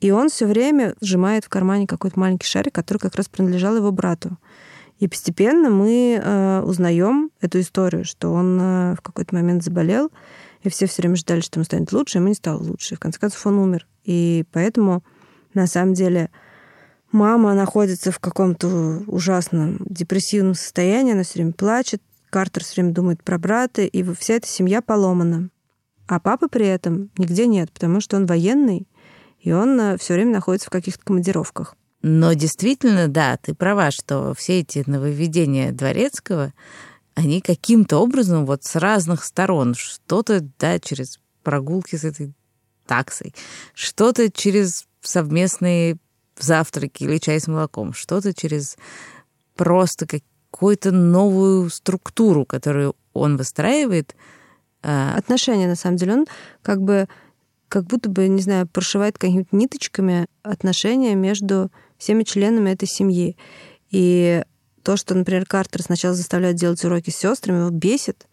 И 0.00 0.10
он 0.10 0.28
все 0.28 0.44
время 0.44 0.94
сжимает 1.00 1.46
в 1.46 1.48
кармане 1.48 1.86
какой-то 1.86 2.20
маленький 2.20 2.46
шарик, 2.46 2.74
который 2.74 2.98
как 2.98 3.14
раз 3.14 3.30
принадлежал 3.30 3.74
его 3.74 3.90
брату. 3.90 4.36
И 4.98 5.08
постепенно 5.08 5.70
мы 5.70 6.20
э, 6.22 6.62
узнаем 6.62 7.30
эту 7.40 7.60
историю, 7.60 8.04
что 8.04 8.32
он 8.32 8.58
э, 8.60 8.94
в 8.94 9.00
какой-то 9.02 9.34
момент 9.34 9.64
заболел, 9.64 10.10
и 10.62 10.68
все 10.68 10.86
все 10.86 11.02
время 11.02 11.16
ждали, 11.16 11.40
что 11.40 11.58
ему 11.58 11.64
станет 11.64 11.92
лучше, 11.92 12.18
и 12.18 12.20
ему 12.20 12.28
не 12.28 12.34
стало 12.34 12.62
лучше. 12.62 12.94
И 12.94 12.96
в 12.96 13.00
конце 13.00 13.18
концов 13.18 13.46
он 13.46 13.58
умер. 13.58 13.86
И 14.04 14.44
поэтому, 14.52 15.02
на 15.52 15.66
самом 15.66 15.94
деле, 15.94 16.30
мама 17.12 17.54
находится 17.54 18.12
в 18.12 18.18
каком-то 18.18 19.02
ужасном 19.06 19.78
депрессивном 19.80 20.54
состоянии, 20.54 21.12
она 21.12 21.22
все 21.22 21.34
время 21.40 21.52
плачет, 21.52 22.00
Картер 22.30 22.64
все 22.64 22.82
время 22.82 22.92
думает 22.92 23.22
про 23.22 23.38
брата, 23.38 23.82
и 23.82 24.02
вся 24.14 24.34
эта 24.34 24.48
семья 24.48 24.82
поломана. 24.82 25.50
А 26.08 26.18
папы 26.18 26.48
при 26.48 26.66
этом 26.66 27.10
нигде 27.16 27.46
нет, 27.46 27.70
потому 27.72 28.00
что 28.00 28.16
он 28.16 28.26
военный, 28.26 28.88
и 29.38 29.52
он 29.52 29.78
э, 29.80 29.96
все 29.98 30.14
время 30.14 30.32
находится 30.32 30.66
в 30.66 30.72
каких-то 30.72 31.04
командировках. 31.04 31.76
Но 32.06 32.34
действительно, 32.34 33.08
да, 33.08 33.38
ты 33.38 33.54
права, 33.54 33.90
что 33.90 34.34
все 34.34 34.60
эти 34.60 34.84
нововведения 34.86 35.72
Дворецкого, 35.72 36.52
они 37.14 37.40
каким-то 37.40 37.96
образом 37.96 38.44
вот 38.44 38.62
с 38.62 38.76
разных 38.76 39.24
сторон, 39.24 39.74
что-то, 39.74 40.46
да, 40.58 40.78
через 40.78 41.18
прогулки 41.42 41.96
с 41.96 42.04
этой 42.04 42.34
таксой, 42.86 43.34
что-то 43.72 44.30
через 44.30 44.84
совместные 45.00 45.96
завтраки 46.38 47.04
или 47.04 47.16
чай 47.16 47.40
с 47.40 47.46
молоком, 47.46 47.94
что-то 47.94 48.34
через 48.34 48.76
просто 49.56 50.06
как 50.06 50.20
какую-то 50.50 50.92
новую 50.92 51.70
структуру, 51.70 52.44
которую 52.44 52.96
он 53.14 53.38
выстраивает. 53.38 54.14
А, 54.82 55.16
отношения, 55.16 55.66
на 55.66 55.74
самом 55.74 55.96
деле, 55.96 56.12
он 56.12 56.26
как 56.60 56.82
бы 56.82 57.08
как 57.68 57.86
будто 57.86 58.10
бы, 58.10 58.28
не 58.28 58.42
знаю, 58.42 58.68
прошивает 58.68 59.18
какими-то 59.18 59.56
ниточками 59.56 60.26
отношения 60.42 61.14
между 61.14 61.72
всеми 61.98 62.22
членами 62.22 62.70
этой 62.70 62.88
семьи. 62.88 63.36
И 63.90 64.42
то, 64.82 64.96
что, 64.96 65.14
например, 65.14 65.46
Картер 65.46 65.82
сначала 65.82 66.14
заставляет 66.14 66.56
делать 66.56 66.84
уроки 66.84 67.10
с 67.10 67.16
сестрами, 67.16 67.60
его 67.60 67.70
бесит, 67.70 68.26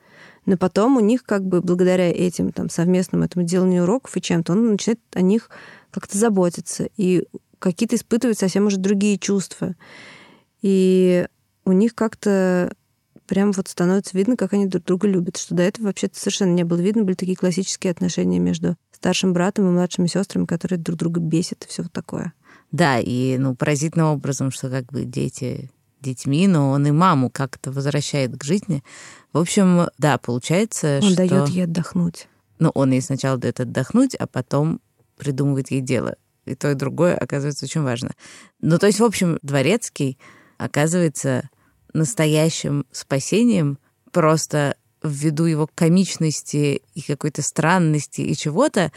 но 0.46 0.58
потом 0.58 0.98
у 0.98 1.00
них 1.00 1.24
как 1.24 1.46
бы 1.46 1.62
благодаря 1.62 2.10
этим 2.12 2.52
там, 2.52 2.70
совместным 2.70 3.24
этому 3.24 3.46
деланию 3.46 3.84
уроков 3.84 4.18
и 4.18 4.22
чем-то 4.22 4.54
он 4.54 4.72
начинает 4.72 5.00
о 5.14 5.22
них 5.22 5.50
как-то 5.92 6.18
заботиться 6.18 6.90
и 6.98 7.26
какие-то 7.60 7.96
испытывать 7.96 8.40
совсем 8.40 8.66
уже 8.66 8.78
другие 8.78 9.18
чувства. 9.18 9.76
И 10.62 11.28
у 11.64 11.72
них 11.72 11.94
как-то 11.96 12.74
прям 13.28 13.52
вот 13.52 13.68
становится 13.68 14.18
видно, 14.18 14.36
как 14.36 14.54
они 14.54 14.66
друг 14.66 14.84
друга 14.84 15.08
любят, 15.08 15.38
что 15.38 15.56
до 15.56 15.64
этого 15.64 15.86
вообще-то 15.86 16.20
совершенно 16.20 16.54
не 16.54 16.64
было 16.64 16.80
видно, 16.80 17.04
были 17.04 17.16
такие 17.16 17.38
классические 17.38 17.92
отношения 17.92 18.40
между 18.40 18.76
старшим 18.92 19.32
братом 19.32 19.68
и 19.68 19.72
младшими 19.72 20.08
сестрами, 20.08 20.46
которые 20.46 20.80
друг 20.80 20.98
друга 20.98 21.22
бесят 21.22 21.64
и 21.64 21.68
все 21.68 21.84
вот 21.84 21.92
такое. 21.92 22.34
Да, 22.72 23.00
и 23.00 23.38
ну, 23.38 23.56
поразительным 23.56 24.08
образом, 24.08 24.52
что 24.52 24.70
как 24.70 24.86
бы 24.92 25.04
дети 25.04 25.70
детьми, 26.00 26.48
но 26.48 26.72
он 26.72 26.88
и 26.88 26.92
маму 26.92 27.30
как-то 27.30 27.72
возвращает 27.72 28.36
к 28.38 28.44
жизни. 28.44 28.84
В 29.34 29.38
общем, 29.38 29.88
да, 29.98 30.18
получается, 30.18 31.00
он 31.02 31.12
что... 31.12 31.22
Он 31.22 31.28
дает 31.28 31.50
ей 31.50 31.64
отдохнуть. 31.66 32.28
Ну, 32.60 32.70
он 32.74 32.92
ей 32.92 33.02
сначала 33.02 33.38
дает 33.38 33.60
отдохнуть, 33.60 34.16
а 34.16 34.28
потом 34.28 34.82
придумывает 35.18 35.72
ей 35.72 35.82
дело. 35.82 36.16
И 36.46 36.56
то, 36.56 36.72
и 36.72 36.76
другое 36.76 37.16
оказывается 37.16 37.66
очень 37.66 37.82
важно. 37.82 38.12
Ну, 38.62 38.80
то 38.80 38.88
есть, 38.88 39.00
в 39.00 39.04
общем, 39.04 39.38
Дворецкий 39.42 40.18
оказывается 40.58 41.50
настоящим 41.94 42.86
спасением 42.92 43.78
просто 44.12 44.76
ввиду 45.04 45.46
его 45.46 45.68
комичности 45.74 46.82
и 46.94 47.02
какой-то 47.02 47.42
странности 47.42 48.22
и 48.22 48.36
чего-то, 48.36 48.92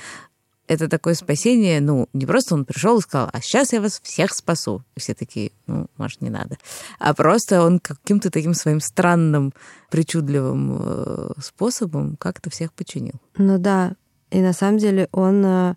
это 0.66 0.88
такое 0.88 1.14
спасение, 1.14 1.80
ну, 1.80 2.08
не 2.12 2.26
просто 2.26 2.54
он 2.54 2.64
пришел 2.64 2.98
и 2.98 3.02
сказал, 3.02 3.28
а 3.32 3.40
сейчас 3.40 3.72
я 3.72 3.80
вас 3.80 4.00
всех 4.02 4.32
спасу. 4.32 4.82
И 4.96 5.00
все 5.00 5.14
такие, 5.14 5.52
ну, 5.66 5.86
может, 5.96 6.22
не 6.22 6.30
надо. 6.30 6.56
А 6.98 7.12
просто 7.14 7.62
он 7.62 7.80
каким-то 7.80 8.30
таким 8.30 8.54
своим 8.54 8.80
странным, 8.80 9.52
причудливым 9.90 10.78
э, 10.80 11.32
способом 11.42 12.16
как-то 12.16 12.50
всех 12.50 12.72
починил. 12.72 13.14
Ну 13.36 13.58
да, 13.58 13.94
и 14.30 14.40
на 14.40 14.52
самом 14.52 14.78
деле 14.78 15.08
он 15.12 15.44
э, 15.44 15.74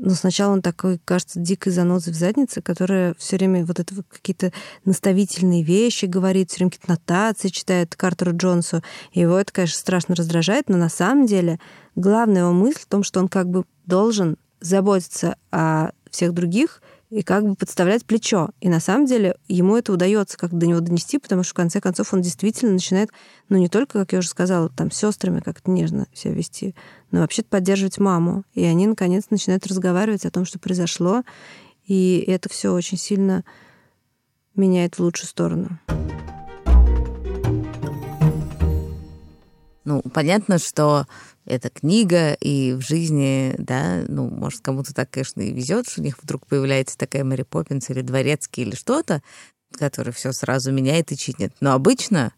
но 0.00 0.10
сначала 0.14 0.52
он 0.52 0.62
такой, 0.62 1.00
кажется, 1.04 1.40
дикой 1.40 1.72
занозой 1.72 2.12
в 2.12 2.16
заднице, 2.16 2.62
которая 2.62 3.14
все 3.18 3.36
время 3.36 3.64
вот 3.64 3.80
это 3.80 3.94
какие-то 4.08 4.52
наставительные 4.84 5.62
вещи 5.62 6.04
говорит, 6.04 6.50
все 6.50 6.58
время 6.58 6.70
какие-то 6.70 6.92
нотации 6.92 7.48
читает 7.48 7.96
Картеру 7.96 8.36
Джонсу. 8.36 8.82
И 9.12 9.20
его 9.20 9.36
это, 9.36 9.52
конечно, 9.52 9.78
страшно 9.78 10.14
раздражает, 10.14 10.68
но 10.68 10.76
на 10.76 10.88
самом 10.88 11.26
деле 11.26 11.58
главная 11.96 12.42
его 12.42 12.52
мысль 12.52 12.80
в 12.80 12.86
том, 12.86 13.02
что 13.02 13.20
он 13.20 13.28
как 13.28 13.48
бы 13.48 13.64
должен 13.88 14.36
заботиться 14.60 15.36
о 15.50 15.90
всех 16.10 16.34
других 16.34 16.82
и 17.10 17.22
как 17.22 17.44
бы 17.44 17.54
подставлять 17.54 18.04
плечо. 18.04 18.50
И 18.60 18.68
на 18.68 18.80
самом 18.80 19.06
деле 19.06 19.36
ему 19.48 19.76
это 19.76 19.92
удается 19.92 20.36
как 20.36 20.52
до 20.56 20.66
него 20.66 20.80
донести, 20.80 21.18
потому 21.18 21.42
что 21.42 21.52
в 21.52 21.56
конце 21.56 21.80
концов 21.80 22.12
он 22.12 22.20
действительно 22.20 22.72
начинает, 22.72 23.10
ну 23.48 23.56
не 23.56 23.68
только, 23.68 24.00
как 24.00 24.12
я 24.12 24.18
уже 24.18 24.28
сказала, 24.28 24.68
там 24.68 24.90
с 24.90 24.96
сестрами 24.96 25.40
как-то 25.40 25.70
нежно 25.70 26.06
себя 26.12 26.34
вести, 26.34 26.74
но 27.10 27.20
вообще-то 27.20 27.48
поддерживать 27.48 27.98
маму. 27.98 28.44
И 28.52 28.62
они 28.62 28.86
наконец 28.86 29.24
начинают 29.30 29.66
разговаривать 29.66 30.26
о 30.26 30.30
том, 30.30 30.44
что 30.44 30.58
произошло, 30.58 31.22
и 31.86 32.22
это 32.26 32.50
все 32.50 32.74
очень 32.74 32.98
сильно 32.98 33.42
меняет 34.54 34.96
в 34.96 35.00
лучшую 35.00 35.28
сторону. 35.28 35.78
Ну, 39.84 40.02
понятно, 40.02 40.58
что 40.58 41.06
эта 41.48 41.70
книга, 41.70 42.34
и 42.34 42.74
в 42.74 42.80
жизни, 42.82 43.54
да, 43.58 44.04
ну, 44.06 44.28
может, 44.28 44.60
кому-то 44.60 44.94
так, 44.94 45.10
конечно, 45.10 45.40
и 45.40 45.52
везет, 45.52 45.88
что 45.88 46.00
у 46.00 46.04
них 46.04 46.18
вдруг 46.22 46.46
появляется 46.46 46.98
такая 46.98 47.24
Мэри 47.24 47.42
Поппинс 47.42 47.88
или 47.90 48.02
Дворецкий 48.02 48.62
или 48.62 48.74
что-то, 48.74 49.22
который 49.72 50.12
все 50.12 50.32
сразу 50.32 50.72
меняет 50.72 51.10
и 51.10 51.16
чинит. 51.16 51.52
Но 51.60 51.72
обычно 51.72 52.32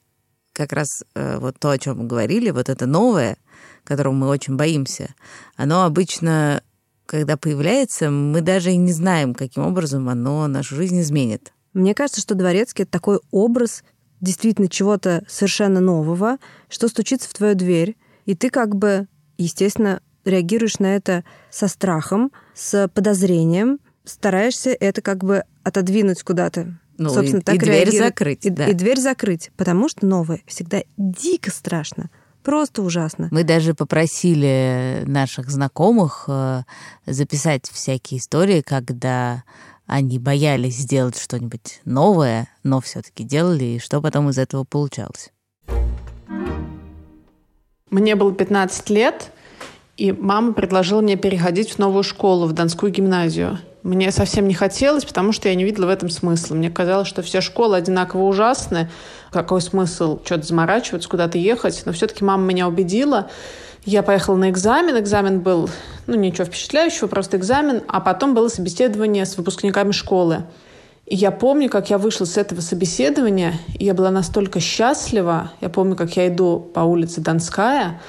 как 0.52 0.72
раз 0.72 1.04
э, 1.14 1.38
вот 1.38 1.58
то, 1.58 1.70
о 1.70 1.78
чем 1.78 1.98
мы 1.98 2.06
говорили, 2.06 2.50
вот 2.50 2.68
это 2.68 2.86
новое, 2.86 3.36
которого 3.84 4.12
мы 4.12 4.28
очень 4.28 4.56
боимся, 4.56 5.14
оно 5.56 5.84
обычно, 5.84 6.62
когда 7.06 7.36
появляется, 7.36 8.10
мы 8.10 8.40
даже 8.40 8.70
и 8.70 8.76
не 8.76 8.92
знаем, 8.92 9.34
каким 9.34 9.64
образом 9.64 10.08
оно 10.08 10.46
нашу 10.46 10.76
жизнь 10.76 11.00
изменит. 11.00 11.52
Мне 11.72 11.94
кажется, 11.94 12.20
что 12.20 12.34
Дворецкий— 12.34 12.82
это 12.84 12.92
такой 12.92 13.20
образ 13.30 13.82
действительно 14.20 14.68
чего-то 14.68 15.24
совершенно 15.28 15.80
нового, 15.80 16.38
что 16.68 16.88
стучится 16.88 17.28
в 17.28 17.32
твою 17.32 17.54
дверь, 17.54 17.96
и 18.26 18.34
ты 18.34 18.50
как 18.50 18.76
бы, 18.76 19.08
естественно, 19.38 20.00
реагируешь 20.24 20.78
на 20.78 20.96
это 20.96 21.24
со 21.50 21.68
страхом, 21.68 22.32
с 22.54 22.88
подозрением, 22.88 23.78
стараешься 24.04 24.70
это 24.70 25.02
как 25.02 25.24
бы 25.24 25.44
отодвинуть 25.62 26.22
куда-то. 26.22 26.78
Ну, 26.98 27.08
Собственно, 27.08 27.40
и, 27.40 27.44
так 27.44 27.54
и 27.54 27.58
дверь 27.58 27.96
закрыть. 27.96 28.44
И, 28.44 28.50
да. 28.50 28.66
и 28.66 28.74
дверь 28.74 29.00
закрыть, 29.00 29.50
потому 29.56 29.88
что 29.88 30.04
новое 30.06 30.42
всегда 30.46 30.82
дико 30.98 31.50
страшно. 31.50 32.10
Просто 32.42 32.82
ужасно. 32.82 33.28
Мы 33.30 33.44
даже 33.44 33.74
попросили 33.74 35.02
наших 35.06 35.50
знакомых 35.50 36.24
э, 36.28 36.62
записать 37.06 37.68
всякие 37.70 38.18
истории, 38.18 38.62
когда 38.62 39.44
они 39.86 40.18
боялись 40.18 40.76
сделать 40.76 41.18
что-нибудь 41.18 41.80
новое, 41.84 42.48
но 42.62 42.80
все-таки 42.80 43.24
делали, 43.24 43.64
и 43.64 43.78
что 43.78 44.00
потом 44.00 44.30
из 44.30 44.38
этого 44.38 44.64
получалось. 44.64 45.32
Мне 47.90 48.14
было 48.14 48.32
15 48.32 48.88
лет, 48.90 49.32
и 49.96 50.12
мама 50.12 50.52
предложила 50.52 51.00
мне 51.00 51.16
переходить 51.16 51.72
в 51.72 51.78
новую 51.78 52.04
школу, 52.04 52.46
в 52.46 52.52
Донскую 52.52 52.92
гимназию. 52.92 53.58
Мне 53.82 54.12
совсем 54.12 54.46
не 54.46 54.54
хотелось, 54.54 55.04
потому 55.04 55.32
что 55.32 55.48
я 55.48 55.54
не 55.54 55.64
видела 55.64 55.86
в 55.86 55.88
этом 55.88 56.08
смысла. 56.08 56.54
Мне 56.54 56.70
казалось, 56.70 57.08
что 57.08 57.22
все 57.22 57.40
школы 57.40 57.76
одинаково 57.76 58.22
ужасны. 58.22 58.90
Какой 59.32 59.60
смысл 59.60 60.20
что-то 60.24 60.46
заморачиваться, 60.46 61.08
куда-то 61.08 61.38
ехать? 61.38 61.82
Но 61.84 61.92
все-таки 61.92 62.22
мама 62.24 62.44
меня 62.44 62.68
убедила. 62.68 63.30
Я 63.84 64.02
поехала 64.02 64.36
на 64.36 64.50
экзамен. 64.50 64.98
Экзамен 64.98 65.40
был, 65.40 65.68
ну, 66.06 66.14
ничего 66.14 66.44
впечатляющего, 66.44 67.08
просто 67.08 67.38
экзамен. 67.38 67.82
А 67.88 68.00
потом 68.00 68.34
было 68.34 68.48
собеседование 68.48 69.24
с 69.24 69.36
выпускниками 69.36 69.92
школы. 69.92 70.44
Я 71.12 71.32
помню, 71.32 71.68
как 71.68 71.90
я 71.90 71.98
вышла 71.98 72.24
с 72.24 72.36
этого 72.36 72.60
собеседования, 72.60 73.54
и 73.76 73.84
я 73.84 73.94
была 73.94 74.12
настолько 74.12 74.60
счастлива. 74.60 75.50
Я 75.60 75.68
помню, 75.68 75.96
как 75.96 76.16
я 76.16 76.28
иду 76.28 76.60
по 76.60 76.80
улице 76.80 77.20
Донская, 77.20 78.00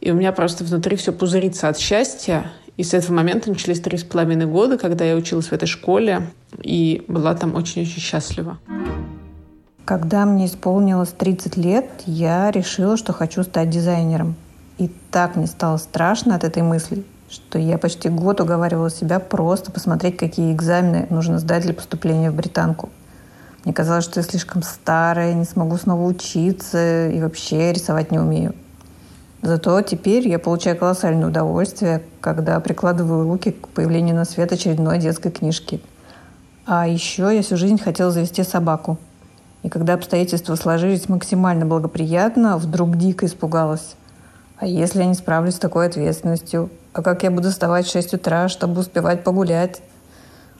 и 0.00 0.10
у 0.10 0.14
меня 0.14 0.32
просто 0.32 0.64
внутри 0.64 0.96
все 0.96 1.12
пузырится 1.12 1.68
от 1.68 1.78
счастья. 1.78 2.50
И 2.76 2.82
с 2.82 2.94
этого 2.94 3.14
момента 3.14 3.48
начались 3.48 3.78
три 3.78 3.96
с 3.96 4.02
половиной 4.02 4.46
года, 4.46 4.76
когда 4.76 5.04
я 5.04 5.14
училась 5.14 5.46
в 5.46 5.52
этой 5.52 5.66
школе 5.66 6.30
и 6.60 7.04
была 7.06 7.36
там 7.36 7.54
очень-очень 7.54 8.00
счастлива. 8.00 8.58
Когда 9.84 10.26
мне 10.26 10.46
исполнилось 10.46 11.10
30 11.10 11.56
лет, 11.56 11.88
я 12.06 12.50
решила, 12.50 12.96
что 12.96 13.12
хочу 13.12 13.44
стать 13.44 13.70
дизайнером. 13.70 14.34
И 14.78 14.90
так 15.12 15.36
мне 15.36 15.46
стало 15.46 15.76
страшно 15.76 16.34
от 16.34 16.42
этой 16.42 16.64
мысли, 16.64 17.04
что 17.30 17.58
я 17.58 17.78
почти 17.78 18.08
год 18.08 18.40
уговаривала 18.40 18.90
себя 18.90 19.20
просто 19.20 19.70
посмотреть, 19.70 20.16
какие 20.16 20.52
экзамены 20.52 21.06
нужно 21.10 21.38
сдать 21.38 21.62
для 21.62 21.74
поступления 21.74 22.30
в 22.30 22.34
британку. 22.34 22.88
Мне 23.64 23.74
казалось, 23.74 24.04
что 24.04 24.20
я 24.20 24.24
слишком 24.24 24.62
старая, 24.62 25.34
не 25.34 25.44
смогу 25.44 25.76
снова 25.76 26.06
учиться 26.06 27.08
и 27.08 27.20
вообще 27.20 27.72
рисовать 27.72 28.10
не 28.10 28.18
умею. 28.18 28.54
Зато 29.42 29.80
теперь 29.82 30.26
я 30.26 30.38
получаю 30.38 30.76
колоссальное 30.76 31.28
удовольствие, 31.28 32.02
когда 32.20 32.58
прикладываю 32.60 33.24
руки 33.24 33.52
к 33.52 33.68
появлению 33.68 34.16
на 34.16 34.24
свет 34.24 34.52
очередной 34.52 34.98
детской 34.98 35.30
книжки. 35.30 35.80
А 36.66 36.88
еще 36.88 37.30
я 37.34 37.42
всю 37.42 37.56
жизнь 37.56 37.78
хотела 37.78 38.10
завести 38.10 38.42
собаку. 38.42 38.98
И 39.62 39.68
когда 39.68 39.94
обстоятельства 39.94 40.54
сложились 40.54 41.08
максимально 41.08 41.66
благоприятно, 41.66 42.56
вдруг 42.58 42.96
дико 42.96 43.26
испугалась. 43.26 43.96
А 44.58 44.66
если 44.66 45.00
я 45.00 45.06
не 45.06 45.14
справлюсь 45.14 45.54
с 45.54 45.58
такой 45.58 45.86
ответственностью? 45.86 46.70
А 46.92 47.02
как 47.02 47.22
я 47.22 47.30
буду 47.30 47.50
вставать 47.50 47.86
в 47.86 47.92
6 47.92 48.14
утра, 48.14 48.48
чтобы 48.48 48.80
успевать 48.80 49.24
погулять? 49.24 49.80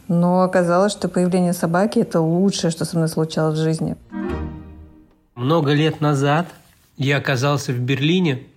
Но 0.06 0.42
оказалось, 0.42 0.92
что 0.92 1.08
появление 1.08 1.52
собаки– 1.52 1.98
это 2.00 2.20
лучшее, 2.20 2.70
что 2.70 2.84
со 2.84 2.96
мной 2.96 3.08
случалось 3.08 3.58
в 3.58 3.62
жизни. 3.62 3.96
Много 5.34 5.72
лет 5.72 6.00
назад 6.00 6.46
я 6.96 7.18
оказался 7.18 7.72
в 7.72 7.78
Берлине– 7.78 8.44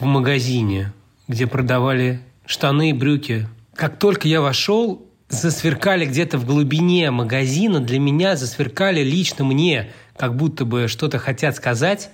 в 0.00 0.06
магазине, 0.06 0.92
где 1.28 1.46
продавали 1.46 2.20
штаны 2.46 2.90
и 2.90 2.92
брюки. 2.94 3.46
Как 3.74 3.98
только 3.98 4.26
я 4.28 4.40
вошел, 4.40 5.06
засверкали 5.28 6.06
где-то 6.06 6.38
в 6.38 6.46
глубине 6.46 7.10
магазина, 7.10 7.80
для 7.80 7.98
меня 8.00 8.34
засверкали 8.34 9.02
лично 9.02 9.44
мне, 9.44 9.92
как 10.16 10.36
будто 10.36 10.64
бы 10.64 10.88
что-то 10.88 11.18
хотят 11.18 11.54
сказать, 11.54 12.10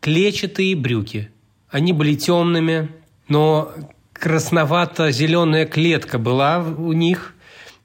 клетчатые 0.00 0.74
брюки. 0.74 1.30
Они 1.70 1.92
были 1.92 2.14
темными, 2.14 2.88
но 3.28 3.72
красновато-зеленая 4.12 5.66
клетка 5.66 6.18
была 6.18 6.58
у 6.58 6.92
них. 6.92 7.34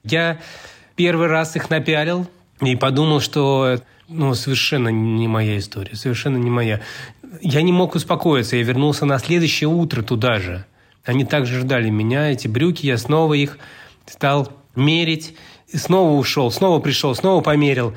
Я 0.04 0.40
первый 0.96 1.28
раз 1.28 1.56
их 1.56 1.70
напялил 1.70 2.28
и 2.62 2.76
подумал, 2.76 3.20
что 3.20 3.80
ну, 4.08 4.34
совершенно 4.36 4.90
не 4.90 5.28
моя 5.28 5.58
история, 5.58 5.96
совершенно 5.96 6.38
не 6.38 6.50
моя 6.50 6.82
я 7.42 7.62
не 7.62 7.72
мог 7.72 7.96
успокоиться. 7.96 8.56
Я 8.56 8.64
вернулся 8.64 9.06
на 9.06 9.20
следующее 9.20 9.68
утро 9.68 10.02
туда 10.02 10.40
же. 10.40 10.66
Они 11.06 11.26
также 11.26 11.60
ждали 11.60 11.90
меня, 11.90 12.32
эти 12.32 12.48
брюки. 12.48 12.86
Я 12.86 12.98
снова 12.98 13.34
их 13.34 13.58
стал 14.06 14.52
мерить. 14.76 15.36
И 15.68 15.78
снова 15.78 16.18
ушел, 16.18 16.52
снова 16.52 16.80
пришел, 16.80 17.16
снова 17.16 17.42
померил. 17.42 17.94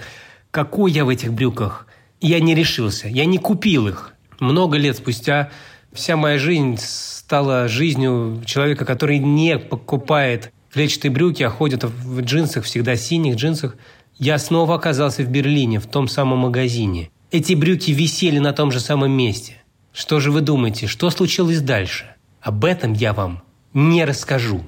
Какой 0.50 0.90
я 0.90 1.04
в 1.04 1.08
этих 1.08 1.32
брюках? 1.32 1.86
Я 2.20 2.40
не 2.40 2.54
решился. 2.54 3.08
Я 3.08 3.26
не 3.26 3.38
купил 3.38 3.88
их. 3.88 4.14
Много 4.40 4.78
лет 4.78 4.96
спустя 4.96 5.50
вся 5.92 6.16
моя 6.16 6.38
жизнь 6.38 6.76
стала 6.78 7.68
жизнью 7.68 8.42
человека, 8.46 8.84
который 8.84 9.18
не 9.18 9.58
покупает 9.58 10.52
клетчатые 10.72 11.10
брюки, 11.10 11.42
а 11.42 11.50
ходит 11.50 11.84
в 11.84 12.20
джинсах, 12.20 12.64
всегда 12.64 12.96
синих 12.96 13.36
джинсах. 13.36 13.76
Я 14.18 14.38
снова 14.38 14.74
оказался 14.74 15.22
в 15.22 15.28
Берлине, 15.28 15.80
в 15.80 15.86
том 15.86 16.08
самом 16.08 16.38
магазине– 16.38 17.10
эти 17.32 17.54
брюки 17.54 17.90
висели 17.90 18.38
на 18.38 18.52
том 18.52 18.70
же 18.70 18.78
самом 18.78 19.10
месте. 19.10 19.56
Что 19.92 20.20
же 20.20 20.30
вы 20.30 20.42
думаете, 20.42 20.86
что 20.86 21.10
случилось 21.10 21.60
дальше? 21.60 22.14
Об 22.40 22.64
этом 22.64 22.92
я 22.92 23.12
вам 23.12 23.42
не 23.74 24.04
расскажу. 24.04 24.64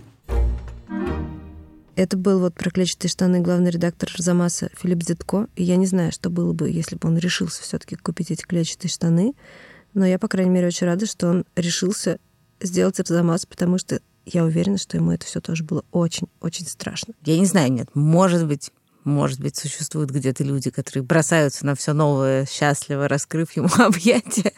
Это 1.94 2.16
был 2.16 2.40
вот 2.40 2.54
про 2.54 2.70
клетчатые 2.70 3.10
штаны 3.10 3.40
главный 3.40 3.70
редактор 3.70 4.10
Арзамаса 4.12 4.70
Филипп 4.76 5.04
Зитко. 5.04 5.46
И 5.54 5.62
я 5.62 5.76
не 5.76 5.86
знаю, 5.86 6.10
что 6.10 6.30
было 6.30 6.52
бы, 6.52 6.68
если 6.68 6.96
бы 6.96 7.08
он 7.08 7.16
решился 7.16 7.62
все 7.62 7.78
таки 7.78 7.94
купить 7.94 8.32
эти 8.32 8.42
клетчатые 8.42 8.90
штаны. 8.90 9.34
Но 9.98 10.06
я, 10.06 10.20
по 10.20 10.28
крайней 10.28 10.52
мере, 10.52 10.68
очень 10.68 10.86
рада, 10.86 11.06
что 11.06 11.26
он 11.26 11.44
решился 11.56 12.20
сделать 12.60 13.00
Арзамас, 13.00 13.46
потому 13.46 13.78
что 13.78 14.00
я 14.26 14.44
уверена, 14.44 14.78
что 14.78 14.96
ему 14.96 15.10
это 15.10 15.26
все 15.26 15.40
тоже 15.40 15.64
было 15.64 15.84
очень-очень 15.90 16.66
страшно. 16.66 17.14
Я 17.24 17.36
не 17.36 17.46
знаю, 17.46 17.72
нет, 17.72 17.88
может 17.94 18.46
быть, 18.46 18.70
может 19.02 19.40
быть, 19.40 19.56
существуют 19.56 20.10
где-то 20.10 20.44
люди, 20.44 20.70
которые 20.70 21.02
бросаются 21.02 21.66
на 21.66 21.74
все 21.74 21.94
новое, 21.94 22.46
счастливо 22.46 23.08
раскрыв 23.08 23.56
ему 23.56 23.68
объятия. 23.78 24.52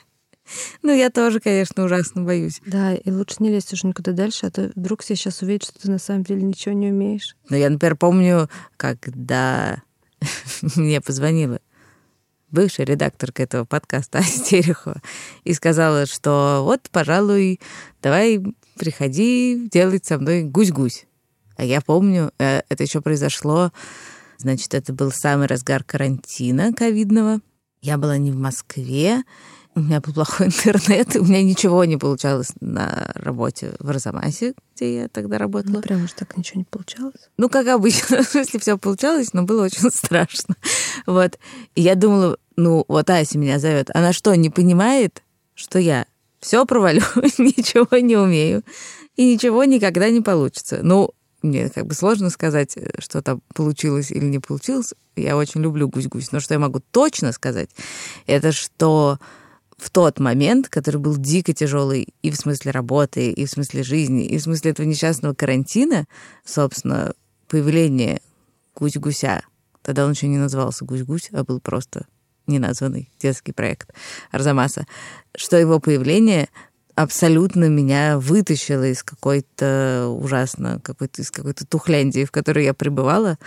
Ну, 0.83 0.94
я 0.94 1.09
тоже, 1.09 1.40
конечно, 1.40 1.85
ужасно 1.85 2.20
боюсь. 2.20 2.61
Да, 2.66 2.92
и 2.92 3.11
лучше 3.11 3.37
не 3.38 3.48
лезть 3.48 3.72
уже 3.72 3.87
никуда 3.87 4.12
дальше, 4.12 4.44
а 4.44 4.50
то 4.50 4.70
вдруг 4.76 5.03
все 5.03 5.16
сейчас 5.16 5.40
увидят, 5.40 5.64
что 5.64 5.81
ты 5.81 5.90
на 5.90 5.98
самом 5.98 6.22
деле 6.22 6.42
ничего 6.42 6.74
не 6.74 6.88
умеешь. 6.88 7.35
Но 7.48 7.57
я, 7.57 7.70
например, 7.70 7.96
помню, 7.96 8.50
когда 8.76 9.83
мне 10.76 11.00
позвонила 11.00 11.61
бывшая 12.51 12.85
редакторка 12.85 13.43
этого 13.43 13.65
подкаста 13.65 14.19
Астерихова 14.21 15.01
и 15.45 15.55
сказала, 15.55 16.07
что 16.07 16.63
вот, 16.65 16.89
пожалуй, 16.91 17.61
давай 18.03 18.43
приходи 18.79 19.69
делать 19.71 20.07
со 20.07 20.19
мной 20.19 20.43
гусь-гусь. 20.43 21.07
А 21.57 21.65
я 21.65 21.81
помню, 21.81 22.33
э, 22.39 22.63
это 22.69 22.83
еще 22.83 23.01
произошло 23.01 23.71
Значит, 24.41 24.73
это 24.73 24.95
был 24.95 25.13
самый 25.13 25.49
разгар 25.49 25.85
карантина 25.85 26.73
ковидного. 26.73 27.41
Я 27.83 27.99
была 27.99 28.17
не 28.17 28.33
в 28.33 28.37
Москве, 28.37 29.23
у 29.75 29.81
меня 29.81 30.01
был 30.01 30.13
плохой 30.13 30.47
интернет, 30.49 31.17
у 31.17 31.25
меня 31.25 31.43
ничего 31.43 31.85
не 31.85 31.97
получалось 31.97 32.53
на 32.61 33.13
работе 33.15 33.73
в 33.79 33.89
Арзамасе, 33.89 34.55
где 34.75 35.03
я 35.03 35.09
тогда 35.09 35.39
работала. 35.39 35.75
Ну, 35.75 35.83
прям 35.83 36.05
уж 36.05 36.13
так 36.13 36.37
ничего 36.37 36.59
не 36.61 36.65
получалось? 36.65 37.31
Ну, 37.37 37.49
как 37.49 37.67
обычно, 37.69 38.17
если 38.35 38.59
все 38.59 38.79
получалось, 38.79 39.33
но 39.33 39.45
было 39.45 39.65
очень 39.65 39.91
страшно. 39.95 40.57
Вот. 41.07 41.39
И 41.75 41.83
я 41.83 41.95
думала, 41.95 42.37
ну, 42.57 42.85
вот 42.89 43.09
Ася 43.11 43.39
меня 43.39 43.59
зовет. 43.59 43.91
Она 43.95 44.13
что, 44.13 44.35
не 44.35 44.51
понимает, 44.51 45.23
что 45.55 45.79
я 45.79 46.07
все 46.41 46.65
провалю, 46.67 47.03
ничего 47.39 47.99
не 47.99 48.17
умею, 48.17 48.63
и 49.17 49.35
ничего 49.35 49.65
никогда 49.65 50.11
не 50.11 50.21
получится. 50.21 50.81
Ну, 50.83 51.11
мне 51.43 51.71
как 51.71 51.87
бы 51.87 51.95
сложно 51.95 52.31
сказать, 52.31 52.77
э, 52.77 52.91
что 52.99 53.23
там 53.23 53.41
получилось 53.55 54.11
или 54.11 54.25
не 54.25 54.39
получилось. 54.39 54.95
Я 55.17 55.37
очень 55.37 55.63
люблю 55.63 55.89
гусь-гусь. 55.89 56.33
Но 56.33 56.41
что 56.41 56.55
я 56.55 56.61
могу 56.61 56.81
точно 56.91 57.33
сказать, 57.33 57.71
это 58.27 58.53
что 58.53 59.19
в 59.81 59.88
тот 59.88 60.21
момент, 60.21 60.69
который 60.69 61.01
был 61.01 61.16
дико 61.16 61.55
тяжелый 61.55 62.09
и 62.21 62.31
в 62.31 62.37
смысле 62.37 62.71
работы, 62.71 63.31
и 63.31 63.47
в 63.47 63.51
смысле 63.51 63.83
жизни, 63.83 64.27
и 64.27 64.37
в 64.37 64.43
смысле 64.43 64.73
этого 64.73 64.87
несчастного 64.87 65.33
карантина, 65.33 66.07
собственно, 66.45 67.14
появление 67.49 68.21
гусь-гуся, 68.77 69.43
тогда 69.83 70.05
он 70.05 70.12
еще 70.12 70.29
не 70.29 70.37
назывался 70.37 70.85
гусь-гусь, 70.85 71.31
а 71.33 71.45
был 71.45 71.61
просто 71.61 72.07
неназванный 72.47 73.11
детский 73.19 73.53
проект 73.53 73.90
Арзамаса, 74.31 74.87
что 75.35 75.57
его 75.57 75.81
появление 75.81 76.51
абсолютно 76.95 77.64
меня 77.64 78.19
вытащило 78.19 78.87
из 78.87 79.03
какой-то 79.03 80.09
ужасно, 80.09 80.81
какой-то, 80.83 81.23
из 81.23 81.31
какой-то 81.31 81.66
тухляндии, 81.66 82.27
в 82.27 82.31
которой 82.31 82.64
я 82.64 82.75
пребывала. 82.75 83.38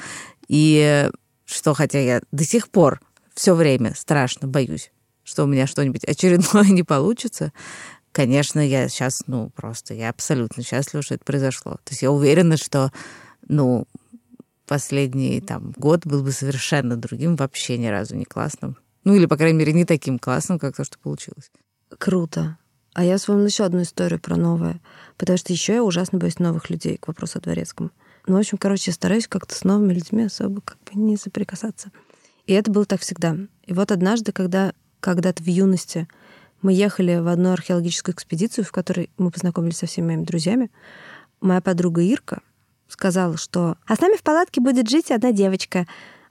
И 0.48 1.10
что, 1.46 1.76
хотя 1.76 2.00
я 2.00 2.22
до 2.32 2.44
сих 2.44 2.70
пор 2.70 3.02
все 3.36 3.54
время 3.54 3.94
страшно 3.96 4.48
боюсь, 4.48 4.92
что 5.24 5.44
у 5.44 5.48
меня 5.48 5.68
что-нибудь 5.68 6.04
очередное 6.04 6.66
не 6.70 6.84
получится, 6.84 7.52
конечно, 8.12 8.60
я 8.60 8.88
сейчас, 8.88 9.24
ну, 9.28 9.50
просто, 9.50 9.94
я 9.94 10.10
абсолютно 10.10 10.64
счастлива, 10.64 11.04
что 11.04 11.16
это 11.16 11.26
произошло. 11.26 11.74
То 11.84 11.92
есть 11.92 12.02
я 12.02 12.12
уверена, 12.12 12.58
что, 12.58 12.92
ну, 13.48 13.88
последний 14.66 15.42
там 15.42 15.74
год 15.78 16.06
был 16.06 16.24
бы 16.24 16.32
совершенно 16.32 16.96
другим, 16.96 17.36
вообще 17.36 17.78
ни 17.78 17.88
разу 17.88 18.16
не 18.16 18.26
классным. 18.26 18.78
Ну, 19.04 19.16
или, 19.16 19.26
по 19.26 19.36
крайней 19.36 19.58
мере, 19.60 19.74
не 19.74 19.86
таким 19.86 20.18
классным, 20.18 20.60
как 20.60 20.76
то, 20.76 20.86
что 20.86 20.98
получилось. 20.98 21.52
Круто. 21.98 22.58
А 22.94 23.04
я 23.04 23.18
вспомнила 23.18 23.48
еще 23.48 23.66
одну 23.66 23.82
историю 23.82 24.20
про 24.20 24.38
новое, 24.38 24.80
потому 25.18 25.38
что 25.38 25.52
еще 25.52 25.74
я 25.74 25.84
ужасно 25.84 26.20
боюсь 26.20 26.40
новых 26.40 26.70
людей 26.70 26.98
к 26.98 27.08
вопросу 27.08 27.40
о 27.40 27.42
дворецком. 27.42 27.92
Ну, 28.28 28.36
в 28.36 28.40
общем, 28.40 28.58
короче, 28.58 28.92
я 28.92 28.94
стараюсь 28.94 29.28
как-то 29.28 29.56
с 29.56 29.64
новыми 29.64 29.94
людьми 29.94 30.24
особо 30.24 30.62
как 30.62 30.78
бы 30.84 31.00
не 31.00 31.18
соприкасаться. 31.18 31.92
И 32.46 32.54
это 32.54 32.72
было 32.72 32.86
так 32.86 33.02
всегда. 33.02 33.36
И 33.66 33.74
вот 33.74 33.92
однажды, 33.92 34.32
когда 34.32 34.74
когда-то 35.04 35.44
в 35.44 35.48
юности 35.48 36.08
мы 36.62 36.74
ехали 36.74 37.20
в 37.20 37.28
одну 37.28 37.52
археологическую 37.52 38.16
экспедицию, 38.16 38.64
в 38.64 38.72
которой 38.72 39.10
мы 39.18 39.32
познакомились 39.32 39.78
со 39.78 39.86
всеми 39.86 40.08
моими 40.08 40.24
друзьями, 40.24 40.72
моя 41.42 41.62
подруга 41.62 42.02
Ирка 42.02 42.42
сказала, 42.88 43.38
что 43.38 43.76
«А 43.86 43.96
с 43.96 44.00
нами 44.00 44.16
в 44.16 44.24
палатке 44.24 44.62
будет 44.62 44.90
жить 44.90 45.12
одна 45.12 45.32
девочка 45.32 45.86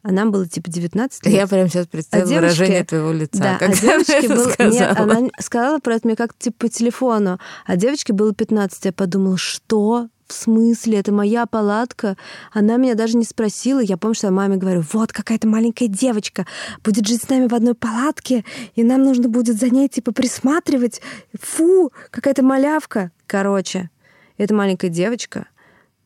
а 0.05 0.11
нам 0.11 0.33
было 0.33 0.49
типа 0.49 0.69
19 0.69 1.27
лет. 1.27 1.35
Я 1.35 1.47
прям 1.47 1.69
сейчас 1.69 1.87
представила 1.87 2.27
а 2.27 2.29
девочке, 2.29 2.57
выражение 2.57 2.85
твоего 2.85 3.13
лица. 3.13 3.39
Да, 3.39 3.59
а 3.61 3.69
девочке 3.69 4.29
было... 4.29 4.51
Сказала. 4.51 4.73
Нет, 4.73 4.99
она 4.99 5.29
сказала 5.39 5.79
про 5.79 5.95
это 5.95 6.09
мне 6.09 6.17
как-то 6.17 6.39
типа 6.41 6.57
по 6.59 6.69
телефону. 6.69 7.39
А 7.67 7.77
девочке 7.77 8.13
было 8.13 8.35
15. 8.35 8.85
Я 8.87 8.93
подумала, 8.93 9.39
что? 9.39 10.09
В 10.33 10.35
смысле? 10.35 10.99
Это 10.99 11.13
моя 11.13 11.45
палатка? 11.45 12.17
Она 12.53 12.79
меня 12.79 12.95
даже 12.95 13.19
не 13.19 13.25
спросила. 13.25 13.81
Я 13.81 13.99
помню, 13.99 14.15
что 14.15 14.29
я 14.29 14.33
маме 14.33 14.57
говорю, 14.57 14.83
вот 14.95 15.13
какая-то 15.13 15.47
маленькая 15.47 15.89
девочка 15.89 16.47
будет 16.83 17.07
жить 17.07 17.23
с 17.23 17.29
нами 17.29 17.49
в 17.49 17.55
одной 17.55 17.75
палатке, 17.75 18.43
и 18.75 18.83
нам 18.83 19.03
нужно 19.03 19.29
будет 19.29 19.61
за 19.61 19.69
ней 19.69 19.91
типа 19.91 20.13
присматривать. 20.13 21.03
Фу, 21.39 21.93
какая-то 22.11 22.43
малявка. 22.43 23.13
Короче, 23.27 23.91
эта 24.39 24.55
маленькая 24.55 24.89
девочка 24.89 25.49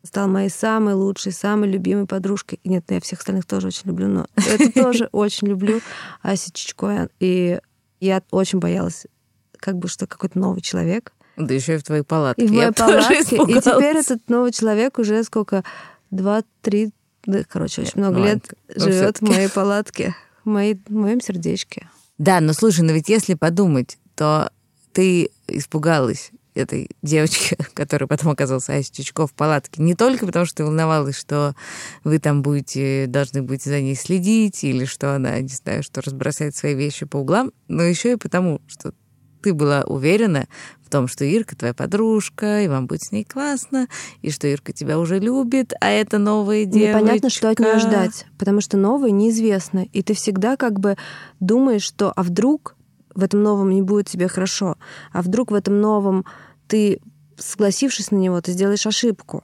стала 0.03 0.27
моей 0.27 0.49
самой 0.49 0.93
лучшей, 0.93 1.31
самой 1.31 1.69
любимой 1.69 2.05
подружкой. 2.05 2.59
И 2.63 2.69
нет, 2.69 2.83
я 2.89 2.99
всех 2.99 3.19
остальных 3.19 3.45
тоже 3.45 3.67
очень 3.67 3.83
люблю, 3.85 4.09
но 4.09 4.27
это 4.35 4.73
тоже 4.73 5.07
очень 5.13 5.47
люблю 5.47 5.79
Ася 6.21 6.51
Чичко. 6.51 7.07
И 7.21 7.61
я 8.01 8.21
очень 8.31 8.59
боялась, 8.59 9.07
как 9.53 9.77
бы, 9.77 9.87
что 9.87 10.05
какой-то 10.05 10.37
новый 10.37 10.59
человек. 10.59 11.13
Да 11.37 11.53
еще 11.53 11.75
и 11.75 11.77
в 11.77 11.83
твоей 11.83 12.03
палатке. 12.03 12.43
И 12.43 12.47
в 12.47 12.51
моей 12.51 12.71
палатке. 12.73 13.35
И 13.35 13.61
теперь 13.61 13.97
этот 13.97 14.27
новый 14.27 14.51
человек 14.51 14.99
уже 14.99 15.23
сколько? 15.23 15.63
Два-три, 16.09 16.91
да, 17.25 17.43
короче, 17.47 17.81
очень 17.81 17.99
много 17.99 18.19
лет 18.19 18.53
живет 18.73 19.17
в 19.17 19.21
моей 19.21 19.49
палатке, 19.49 20.15
в, 20.43 20.49
моей, 20.49 20.79
в 20.87 20.93
моем 20.93 21.21
сердечке. 21.21 21.89
Да, 22.17 22.39
но 22.39 22.53
слушай, 22.53 22.81
но 22.81 22.93
ведь 22.93 23.09
если 23.09 23.35
подумать, 23.35 23.97
то 24.15 24.49
ты 24.93 25.29
испугалась 25.47 26.31
этой 26.55 26.89
девочки, 27.01 27.55
которая 27.73 28.07
потом 28.07 28.31
оказалась 28.31 28.69
Ася 28.69 28.93
Чучков 28.93 29.31
в 29.31 29.33
палатке, 29.33 29.81
не 29.81 29.95
только 29.95 30.25
потому, 30.25 30.45
что 30.45 30.57
ты 30.57 30.63
волновалась, 30.63 31.17
что 31.17 31.55
вы 32.03 32.19
там 32.19 32.41
будете, 32.41 33.05
должны 33.07 33.43
будете 33.43 33.69
за 33.69 33.81
ней 33.81 33.95
следить, 33.95 34.63
или 34.63 34.85
что 34.85 35.15
она, 35.15 35.39
не 35.39 35.49
знаю, 35.49 35.83
что 35.83 36.01
разбросает 36.01 36.55
свои 36.55 36.73
вещи 36.73 37.05
по 37.05 37.17
углам, 37.17 37.51
но 37.67 37.83
еще 37.83 38.13
и 38.13 38.17
потому, 38.17 38.61
что 38.67 38.93
ты 39.41 39.53
была 39.53 39.83
уверена 39.83 40.47
в 40.83 40.89
том, 40.89 41.07
что 41.07 41.25
Ирка 41.25 41.55
твоя 41.55 41.73
подружка, 41.73 42.61
и 42.61 42.67
вам 42.67 42.87
будет 42.87 43.03
с 43.03 43.11
ней 43.11 43.25
классно, 43.25 43.87
и 44.21 44.31
что 44.31 44.47
Ирка 44.47 44.71
тебя 44.71 44.99
уже 44.99 45.19
любит, 45.19 45.73
а 45.81 45.89
это 45.89 46.17
новая 46.17 46.65
девочка. 46.65 46.99
Непонятно, 46.99 47.29
что 47.29 47.49
от 47.49 47.59
нее 47.59 47.77
ждать, 47.79 48.25
потому 48.37 48.61
что 48.61 48.77
новое 48.77 49.11
неизвестно, 49.11 49.85
и 49.91 50.01
ты 50.01 50.13
всегда 50.13 50.55
как 50.55 50.79
бы 50.79 50.95
думаешь, 51.39 51.83
что 51.83 52.13
а 52.15 52.23
вдруг 52.23 52.75
в 53.13 53.23
этом 53.23 53.43
новом 53.43 53.71
не 53.71 53.81
будет 53.81 54.07
тебе 54.07 54.27
хорошо, 54.27 54.77
а 55.11 55.21
вдруг 55.21 55.51
в 55.51 55.55
этом 55.55 55.81
новом 55.81 56.25
ты, 56.67 57.01
согласившись 57.37 58.11
на 58.11 58.17
него, 58.17 58.39
ты 58.41 58.51
сделаешь 58.51 58.85
ошибку. 58.85 59.43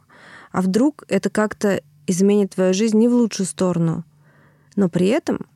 А 0.51 0.61
вдруг 0.61 1.03
это 1.07 1.29
как-то 1.29 1.81
изменит 2.05 2.51
твою 2.53 2.73
жизнь 2.73 2.97
не 2.97 3.07
в 3.07 3.13
лучшую 3.15 3.47
сторону. 3.47 4.05
Но 4.75 4.89
при 4.89 5.07
этом, 5.07 5.47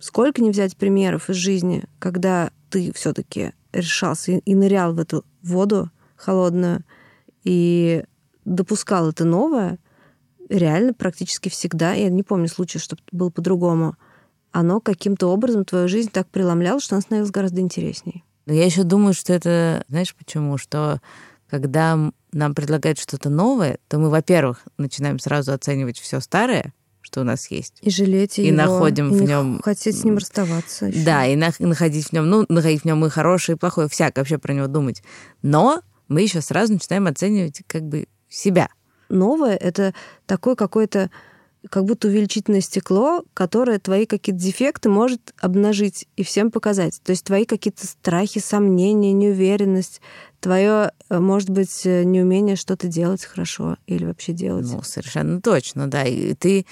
сколько 0.00 0.42
не 0.42 0.50
взять 0.50 0.76
примеров 0.76 1.30
из 1.30 1.36
жизни, 1.36 1.84
когда 1.98 2.50
ты 2.70 2.92
все-таки 2.92 3.52
решался 3.72 4.32
и 4.32 4.54
нырял 4.54 4.94
в 4.94 4.98
эту 4.98 5.24
воду 5.42 5.90
холодную 6.16 6.84
и 7.44 8.04
допускал 8.44 9.10
это 9.10 9.24
новое, 9.24 9.78
реально 10.48 10.92
практически 10.92 11.48
всегда, 11.48 11.92
я 11.92 12.08
не 12.08 12.22
помню 12.22 12.48
случая, 12.48 12.78
чтобы 12.78 13.02
было 13.12 13.30
по-другому, 13.30 13.96
оно 14.52 14.80
каким-то 14.80 15.28
образом 15.28 15.64
твою 15.64 15.88
жизнь 15.88 16.10
так 16.10 16.28
преломляло, 16.28 16.80
что 16.80 16.96
она 16.96 17.02
становилась 17.02 17.30
гораздо 17.30 17.60
интересней. 17.60 18.24
Я 18.46 18.64
еще 18.64 18.82
думаю, 18.82 19.14
что 19.14 19.32
это, 19.32 19.84
знаешь 19.88 20.14
почему? 20.14 20.58
Что 20.58 21.00
когда 21.48 22.12
нам 22.32 22.54
предлагают 22.54 22.98
что-то 22.98 23.28
новое, 23.30 23.78
то 23.88 23.98
мы, 23.98 24.10
во-первых, 24.10 24.64
начинаем 24.76 25.18
сразу 25.18 25.52
оценивать 25.52 25.98
все 25.98 26.20
старое, 26.20 26.72
что 27.10 27.22
у 27.22 27.24
нас 27.24 27.50
есть. 27.50 27.74
И 27.82 27.90
жалеть 27.90 28.38
и 28.38 28.46
его. 28.46 28.56
находим 28.56 29.12
и 29.12 29.18
в 29.18 29.22
нем. 29.22 29.60
Хотеть 29.64 29.98
с 29.98 30.04
ним 30.04 30.18
расставаться. 30.18 30.86
Еще. 30.86 31.04
Да, 31.04 31.26
и 31.26 31.34
на... 31.34 31.50
находить 31.58 32.08
в 32.08 32.12
нем, 32.12 32.28
ну, 32.28 32.46
находить 32.48 32.82
в 32.82 32.84
нем 32.84 33.04
и 33.04 33.08
хорошее, 33.08 33.56
и 33.56 33.58
плохое, 33.58 33.88
всякое 33.88 34.20
вообще 34.20 34.38
про 34.38 34.52
него 34.52 34.68
думать. 34.68 35.02
Но 35.42 35.82
мы 36.08 36.22
еще 36.22 36.40
сразу 36.40 36.74
начинаем 36.74 37.08
оценивать 37.08 37.62
как 37.66 37.82
бы 37.82 38.06
себя. 38.28 38.68
Новое 39.08 39.56
это 39.56 39.92
такой 40.26 40.54
какой-то 40.54 41.10
как 41.68 41.84
будто 41.84 42.08
увеличительное 42.08 42.62
стекло, 42.62 43.22
которое 43.34 43.78
твои 43.78 44.06
какие-то 44.06 44.40
дефекты 44.40 44.88
может 44.88 45.34
обнажить 45.40 46.08
и 46.16 46.22
всем 46.22 46.50
показать. 46.50 47.00
То 47.04 47.10
есть 47.10 47.24
твои 47.24 47.44
какие-то 47.44 47.86
страхи, 47.86 48.40
сомнения, 48.40 49.12
неуверенность, 49.12 50.00
твое, 50.40 50.92
э, 51.10 51.18
может 51.18 51.50
быть, 51.50 51.82
э, 51.84 52.04
неумение 52.04 52.56
что-то 52.56 52.88
делать 52.88 53.24
хорошо 53.24 53.76
или 53.86 54.06
вообще 54.06 54.32
делать. 54.32 54.66
Ну, 54.70 54.82
совершенно 54.82 55.40
точно, 55.42 55.86
да. 55.86 56.04
И 56.04 56.34
ты 56.34 56.64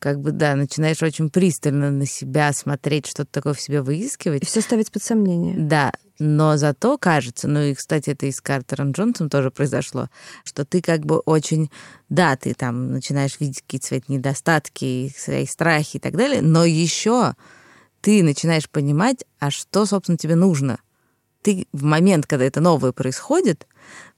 как 0.00 0.18
бы, 0.20 0.32
да, 0.32 0.56
начинаешь 0.56 1.02
очень 1.02 1.30
пристально 1.30 1.90
на 1.90 2.06
себя 2.06 2.52
смотреть, 2.52 3.06
что-то 3.06 3.30
такое 3.30 3.52
в 3.52 3.60
себе 3.60 3.82
выискивать. 3.82 4.42
И 4.42 4.46
все 4.46 4.62
ставить 4.62 4.90
под 4.90 5.02
сомнение. 5.02 5.54
Да, 5.56 5.92
но 6.18 6.56
зато 6.56 6.98
кажется, 6.98 7.48
ну 7.48 7.60
и, 7.60 7.74
кстати, 7.74 8.10
это 8.10 8.26
и 8.26 8.32
с 8.32 8.40
Картером 8.40 8.92
Джонсом 8.92 9.28
тоже 9.28 9.50
произошло, 9.50 10.08
что 10.42 10.64
ты 10.64 10.80
как 10.80 11.04
бы 11.04 11.18
очень, 11.18 11.70
да, 12.08 12.34
ты 12.36 12.54
там 12.54 12.92
начинаешь 12.92 13.38
видеть 13.38 13.60
какие-то 13.60 13.86
свои 13.86 14.00
недостатки, 14.08 15.14
свои 15.16 15.46
страхи 15.46 15.98
и 15.98 16.00
так 16.00 16.16
далее, 16.16 16.40
но 16.40 16.64
еще 16.64 17.34
ты 18.00 18.22
начинаешь 18.22 18.70
понимать, 18.70 19.26
а 19.38 19.50
что, 19.50 19.84
собственно, 19.84 20.16
тебе 20.16 20.34
нужно. 20.34 20.80
Ты 21.42 21.68
в 21.72 21.84
момент, 21.84 22.26
когда 22.26 22.46
это 22.46 22.60
новое 22.60 22.92
происходит, 22.92 23.66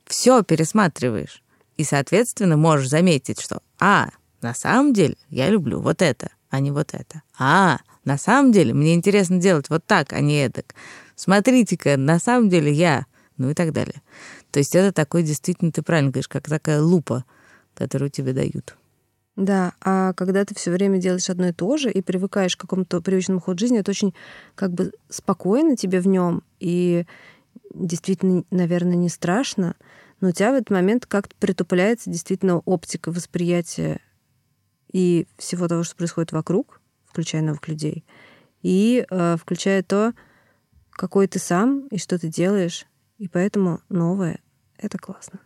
все 0.06 0.42
пересматриваешь. 0.42 1.42
И, 1.76 1.84
соответственно, 1.84 2.56
можешь 2.56 2.88
заметить, 2.88 3.40
что, 3.40 3.62
а, 3.80 4.10
на 4.42 4.54
самом 4.54 4.92
деле 4.92 5.16
я 5.28 5.48
люблю 5.48 5.80
вот 5.80 6.02
это, 6.02 6.30
а 6.50 6.60
не 6.60 6.70
вот 6.70 6.94
это. 6.94 7.22
А, 7.38 7.78
на 8.04 8.18
самом 8.18 8.52
деле 8.52 8.74
мне 8.74 8.94
интересно 8.94 9.38
делать 9.38 9.70
вот 9.70 9.84
так, 9.86 10.12
а 10.12 10.20
не 10.20 10.44
эдак. 10.44 10.74
Смотрите-ка, 11.14 11.96
на 11.96 12.18
самом 12.18 12.48
деле 12.48 12.72
я, 12.72 13.06
ну 13.36 13.50
и 13.50 13.54
так 13.54 13.72
далее. 13.72 14.02
То 14.50 14.58
есть 14.58 14.74
это 14.74 14.92
такой 14.92 15.22
действительно, 15.22 15.72
ты 15.72 15.82
правильно 15.82 16.10
говоришь, 16.10 16.28
как 16.28 16.48
такая 16.48 16.82
лупа, 16.82 17.24
которую 17.74 18.10
тебе 18.10 18.32
дают. 18.32 18.76
Да, 19.34 19.72
а 19.80 20.12
когда 20.12 20.44
ты 20.44 20.54
все 20.54 20.70
время 20.70 20.98
делаешь 20.98 21.30
одно 21.30 21.48
и 21.48 21.52
то 21.52 21.76
же 21.78 21.90
и 21.90 22.02
привыкаешь 22.02 22.56
к 22.56 22.60
какому-то 22.60 23.00
привычному 23.00 23.40
ходу 23.40 23.60
жизни, 23.60 23.78
это 23.78 23.90
очень 23.90 24.14
как 24.54 24.72
бы 24.72 24.92
спокойно 25.08 25.74
тебе 25.74 26.00
в 26.00 26.06
нем 26.06 26.42
и 26.60 27.06
действительно, 27.72 28.44
наверное, 28.50 28.96
не 28.96 29.08
страшно, 29.08 29.74
но 30.20 30.28
у 30.28 30.32
тебя 30.32 30.52
в 30.52 30.56
этот 30.56 30.70
момент 30.70 31.06
как-то 31.06 31.34
притупляется 31.40 32.10
действительно 32.10 32.58
оптика 32.58 33.10
восприятия 33.10 34.00
и 34.92 35.26
всего 35.38 35.68
того, 35.68 35.82
что 35.82 35.96
происходит 35.96 36.32
вокруг, 36.32 36.80
включая 37.06 37.42
новых 37.42 37.66
людей, 37.68 38.04
и 38.62 39.04
э, 39.08 39.36
включая 39.40 39.82
то, 39.82 40.12
какой 40.90 41.26
ты 41.26 41.38
сам 41.38 41.86
и 41.88 41.98
что 41.98 42.18
ты 42.18 42.28
делаешь. 42.28 42.86
И 43.18 43.28
поэтому 43.28 43.80
новое— 43.88 44.40
это 44.78 44.98
классно. 44.98 45.40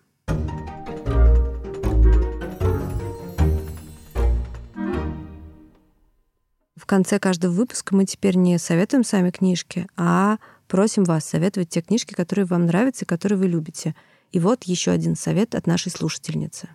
В 6.77 6.89
конце 6.89 7.19
каждого 7.19 7.53
выпуска 7.53 7.97
мы 7.97 8.05
теперь 8.05 8.37
не 8.37 8.59
советуем 8.59 9.03
сами 9.03 9.31
книжки, 9.31 9.89
а 9.97 10.39
просим 10.69 11.03
вас 11.03 11.25
советовать 11.25 11.69
те 11.69 11.81
книжки, 11.81 12.15
которые 12.15 12.45
вам 12.45 12.67
нравятся 12.67 13.05
и 13.05 13.09
которые 13.09 13.39
вы 13.39 13.49
любите. 13.49 13.97
И 14.31 14.39
вот 14.39 14.65
еще 14.65 14.93
один 14.93 15.17
совет 15.17 15.55
от 15.55 15.67
нашей 15.67 15.91
слушательницы. 15.91 16.69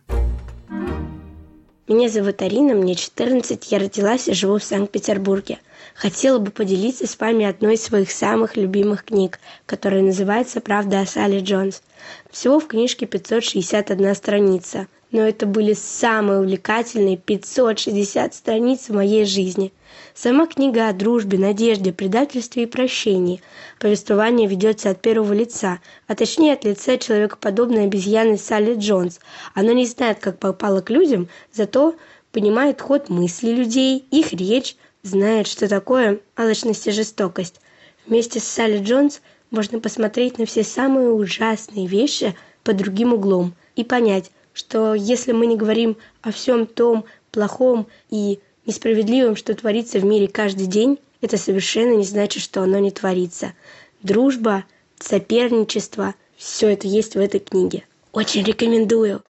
Меня 1.91 2.07
зовут 2.07 2.41
Арина, 2.41 2.73
мне 2.73 2.95
14, 2.95 3.69
я 3.69 3.77
родилась 3.77 4.29
и 4.29 4.33
живу 4.33 4.59
в 4.59 4.63
Санкт-Петербурге. 4.63 5.59
Хотела 5.95 6.39
бы 6.39 6.51
поделиться 6.51 7.07
с 7.07 7.19
вами 7.19 7.45
одной 7.45 7.75
из 7.75 7.83
своих 7.83 8.11
самых 8.11 8.57
любимых 8.57 9.05
книг, 9.05 9.39
которая 9.65 10.01
называется 10.01 10.61
«Правда 10.61 11.01
о 11.01 11.05
Салли 11.05 11.39
Джонс». 11.39 11.81
Всего 12.29 12.59
в 12.59 12.67
книжке 12.67 13.05
561 13.05 14.15
страница, 14.15 14.87
но 15.11 15.21
это 15.21 15.45
были 15.45 15.73
самые 15.73 16.39
увлекательные 16.39 17.17
560 17.17 18.33
страниц 18.33 18.89
в 18.89 18.93
моей 18.93 19.25
жизни– 19.25 19.73
Сама 20.13 20.45
книга 20.45 20.89
о 20.89 20.93
дружбе, 20.93 21.37
надежде, 21.37 21.93
предательстве 21.93 22.63
и 22.63 22.65
прощении. 22.65 23.41
Повествование 23.79 24.47
ведется 24.47 24.89
от 24.89 25.01
первого 25.01 25.33
лица, 25.33 25.79
а 26.07 26.15
точнее 26.15 26.53
от 26.53 26.65
лица 26.65 26.97
человекоподобной 26.97 27.85
обезьяны 27.85 28.37
Салли 28.37 28.75
Джонс. 28.75 29.19
Она 29.53 29.73
не 29.73 29.85
знает, 29.85 30.19
как 30.19 30.37
попала 30.37 30.81
к 30.81 30.89
людям, 30.89 31.29
зато 31.53 31.95
понимает 32.31 32.81
ход 32.81 33.09
мыслей 33.09 33.55
людей, 33.55 34.05
их 34.11 34.33
речь, 34.33 34.75
знает, 35.03 35.47
что 35.47 35.67
такое 35.67 36.19
алчность 36.37 36.87
и 36.87 36.91
жестокость. 36.91 37.59
Вместе 38.05 38.39
с 38.39 38.43
Салли 38.43 38.79
Джонс 38.83 39.21
можно 39.49 39.79
посмотреть 39.79 40.37
на 40.37 40.45
все 40.45 40.63
самые 40.63 41.11
ужасные 41.11 41.87
вещи 41.87 42.35
под 42.63 42.77
другим 42.77 43.13
углом 43.13 43.53
и 43.75 43.83
понять, 43.83 44.31
что 44.53 44.93
если 44.93 45.31
мы 45.31 45.45
не 45.45 45.57
говорим 45.57 45.97
о 46.21 46.31
всем 46.31 46.65
том 46.65 47.05
плохом 47.31 47.87
и 48.09 48.39
несправедливым, 48.65 49.35
что 49.35 49.53
творится 49.55 49.99
в 49.99 50.05
мире 50.05 50.27
каждый 50.27 50.67
день, 50.67 50.99
это 51.21 51.37
совершенно 51.37 51.95
не 51.95 52.03
значит, 52.03 52.43
что 52.43 52.61
оно 52.61 52.79
не 52.79 52.91
творится. 52.91 53.53
Дружба, 54.01 54.65
соперничество– 54.99 56.15
все 56.37 56.69
это 56.69 56.87
есть 56.87 57.13
в 57.13 57.19
этой 57.19 57.39
книге. 57.39 57.83
Очень 58.11 58.43
рекомендую. 58.43 59.21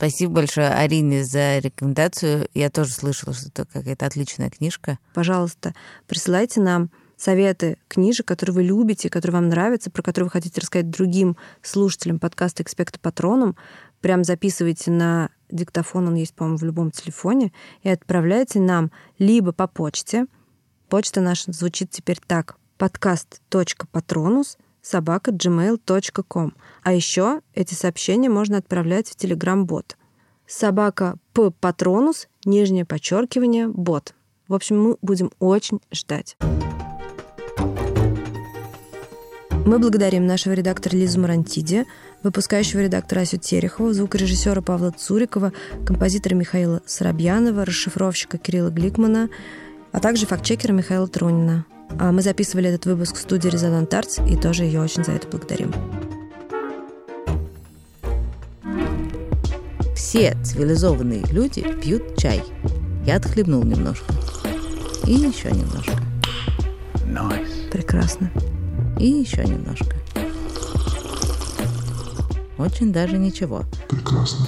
Спасибо 0.00 0.36
большое 0.36 0.68
Арине 0.68 1.24
за 1.24 1.58
рекомендацию. 1.58 2.48
Я 2.54 2.70
тоже 2.70 2.94
слышала, 2.94 3.34
что 3.34 3.48
это 3.48 3.66
какая-то 3.66 4.06
отличная 4.06 4.48
книжка. 4.48 4.98
Пожалуйста, 5.12 5.74
присылайте 6.06 6.62
нам 6.62 6.90
советы 7.18 7.76
книжек, 7.86 8.26
которые 8.26 8.54
вы 8.54 8.62
любите, 8.62 9.10
которые 9.10 9.34
вам 9.34 9.50
нравятся, 9.50 9.90
про 9.90 10.00
которые 10.00 10.28
вы 10.28 10.30
хотите 10.30 10.58
рассказать 10.58 10.88
другим 10.88 11.36
слушателям 11.60 12.18
подкаста 12.18 12.62
«Экспекта 12.62 12.98
Патроном». 12.98 13.56
Прям 14.00 14.24
записывайте 14.24 14.90
на 14.90 15.28
диктофон, 15.50 16.08
он 16.08 16.14
есть, 16.14 16.32
по-моему, 16.32 16.56
в 16.56 16.62
любом 16.62 16.90
телефоне, 16.92 17.52
и 17.82 17.90
отправляйте 17.90 18.58
нам 18.58 18.90
либо 19.18 19.52
по 19.52 19.66
почте. 19.66 20.24
Почта 20.88 21.20
наша 21.20 21.52
звучит 21.52 21.90
теперь 21.90 22.20
так. 22.26 22.56
подкаст.патронус 22.78 24.56
собака. 24.82 25.32
А 26.82 26.92
еще 26.92 27.40
эти 27.54 27.74
сообщения 27.74 28.28
можно 28.28 28.58
отправлять 28.58 29.08
в 29.08 29.16
Telegram-бот. 29.16 29.96
Собака 30.46 31.16
П 31.32 31.50
Патронус, 31.50 32.28
нижнее 32.44 32.84
подчеркивание, 32.84 33.68
бот. 33.68 34.14
В 34.48 34.54
общем, 34.54 34.82
мы 34.82 34.96
будем 35.00 35.30
очень 35.38 35.80
ждать. 35.92 36.36
Мы 39.66 39.78
благодарим 39.78 40.26
нашего 40.26 40.54
редактора 40.54 40.96
Лизу 40.96 41.20
Марантиди, 41.20 41.84
выпускающего 42.24 42.80
редактора 42.80 43.20
Асю 43.20 43.36
Терехова, 43.36 43.92
звукорежиссера 43.92 44.62
Павла 44.62 44.90
Цурикова, 44.90 45.52
композитора 45.86 46.34
Михаила 46.34 46.82
Соробьянова, 46.86 47.64
расшифровщика 47.64 48.38
Кирилла 48.38 48.70
Гликмана, 48.70 49.28
а 49.92 50.00
также 50.00 50.26
фактчекера 50.26 50.72
Михаила 50.72 51.06
Тронина. 51.06 51.66
А 51.98 52.12
мы 52.12 52.22
записывали 52.22 52.68
этот 52.68 52.86
выпуск 52.86 53.16
в 53.16 53.20
студии 53.20 53.48
«Резонант 53.48 53.92
Артс» 53.92 54.18
и 54.26 54.36
тоже 54.36 54.64
ее 54.64 54.80
очень 54.80 55.04
за 55.04 55.12
это 55.12 55.28
благодарим. 55.28 55.72
Все 59.94 60.36
цивилизованные 60.42 61.22
люди 61.30 61.62
пьют 61.80 62.16
чай. 62.16 62.42
Я 63.06 63.16
отхлебнул 63.16 63.62
немножко. 63.62 64.12
И 65.06 65.12
еще 65.12 65.50
немножко. 65.50 65.92
Nice. 67.06 67.70
Прекрасно. 67.70 68.30
И 68.98 69.06
еще 69.06 69.44
немножко. 69.44 69.96
Очень 72.58 72.92
даже 72.92 73.18
ничего. 73.18 73.64
Прекрасно. 73.88 74.46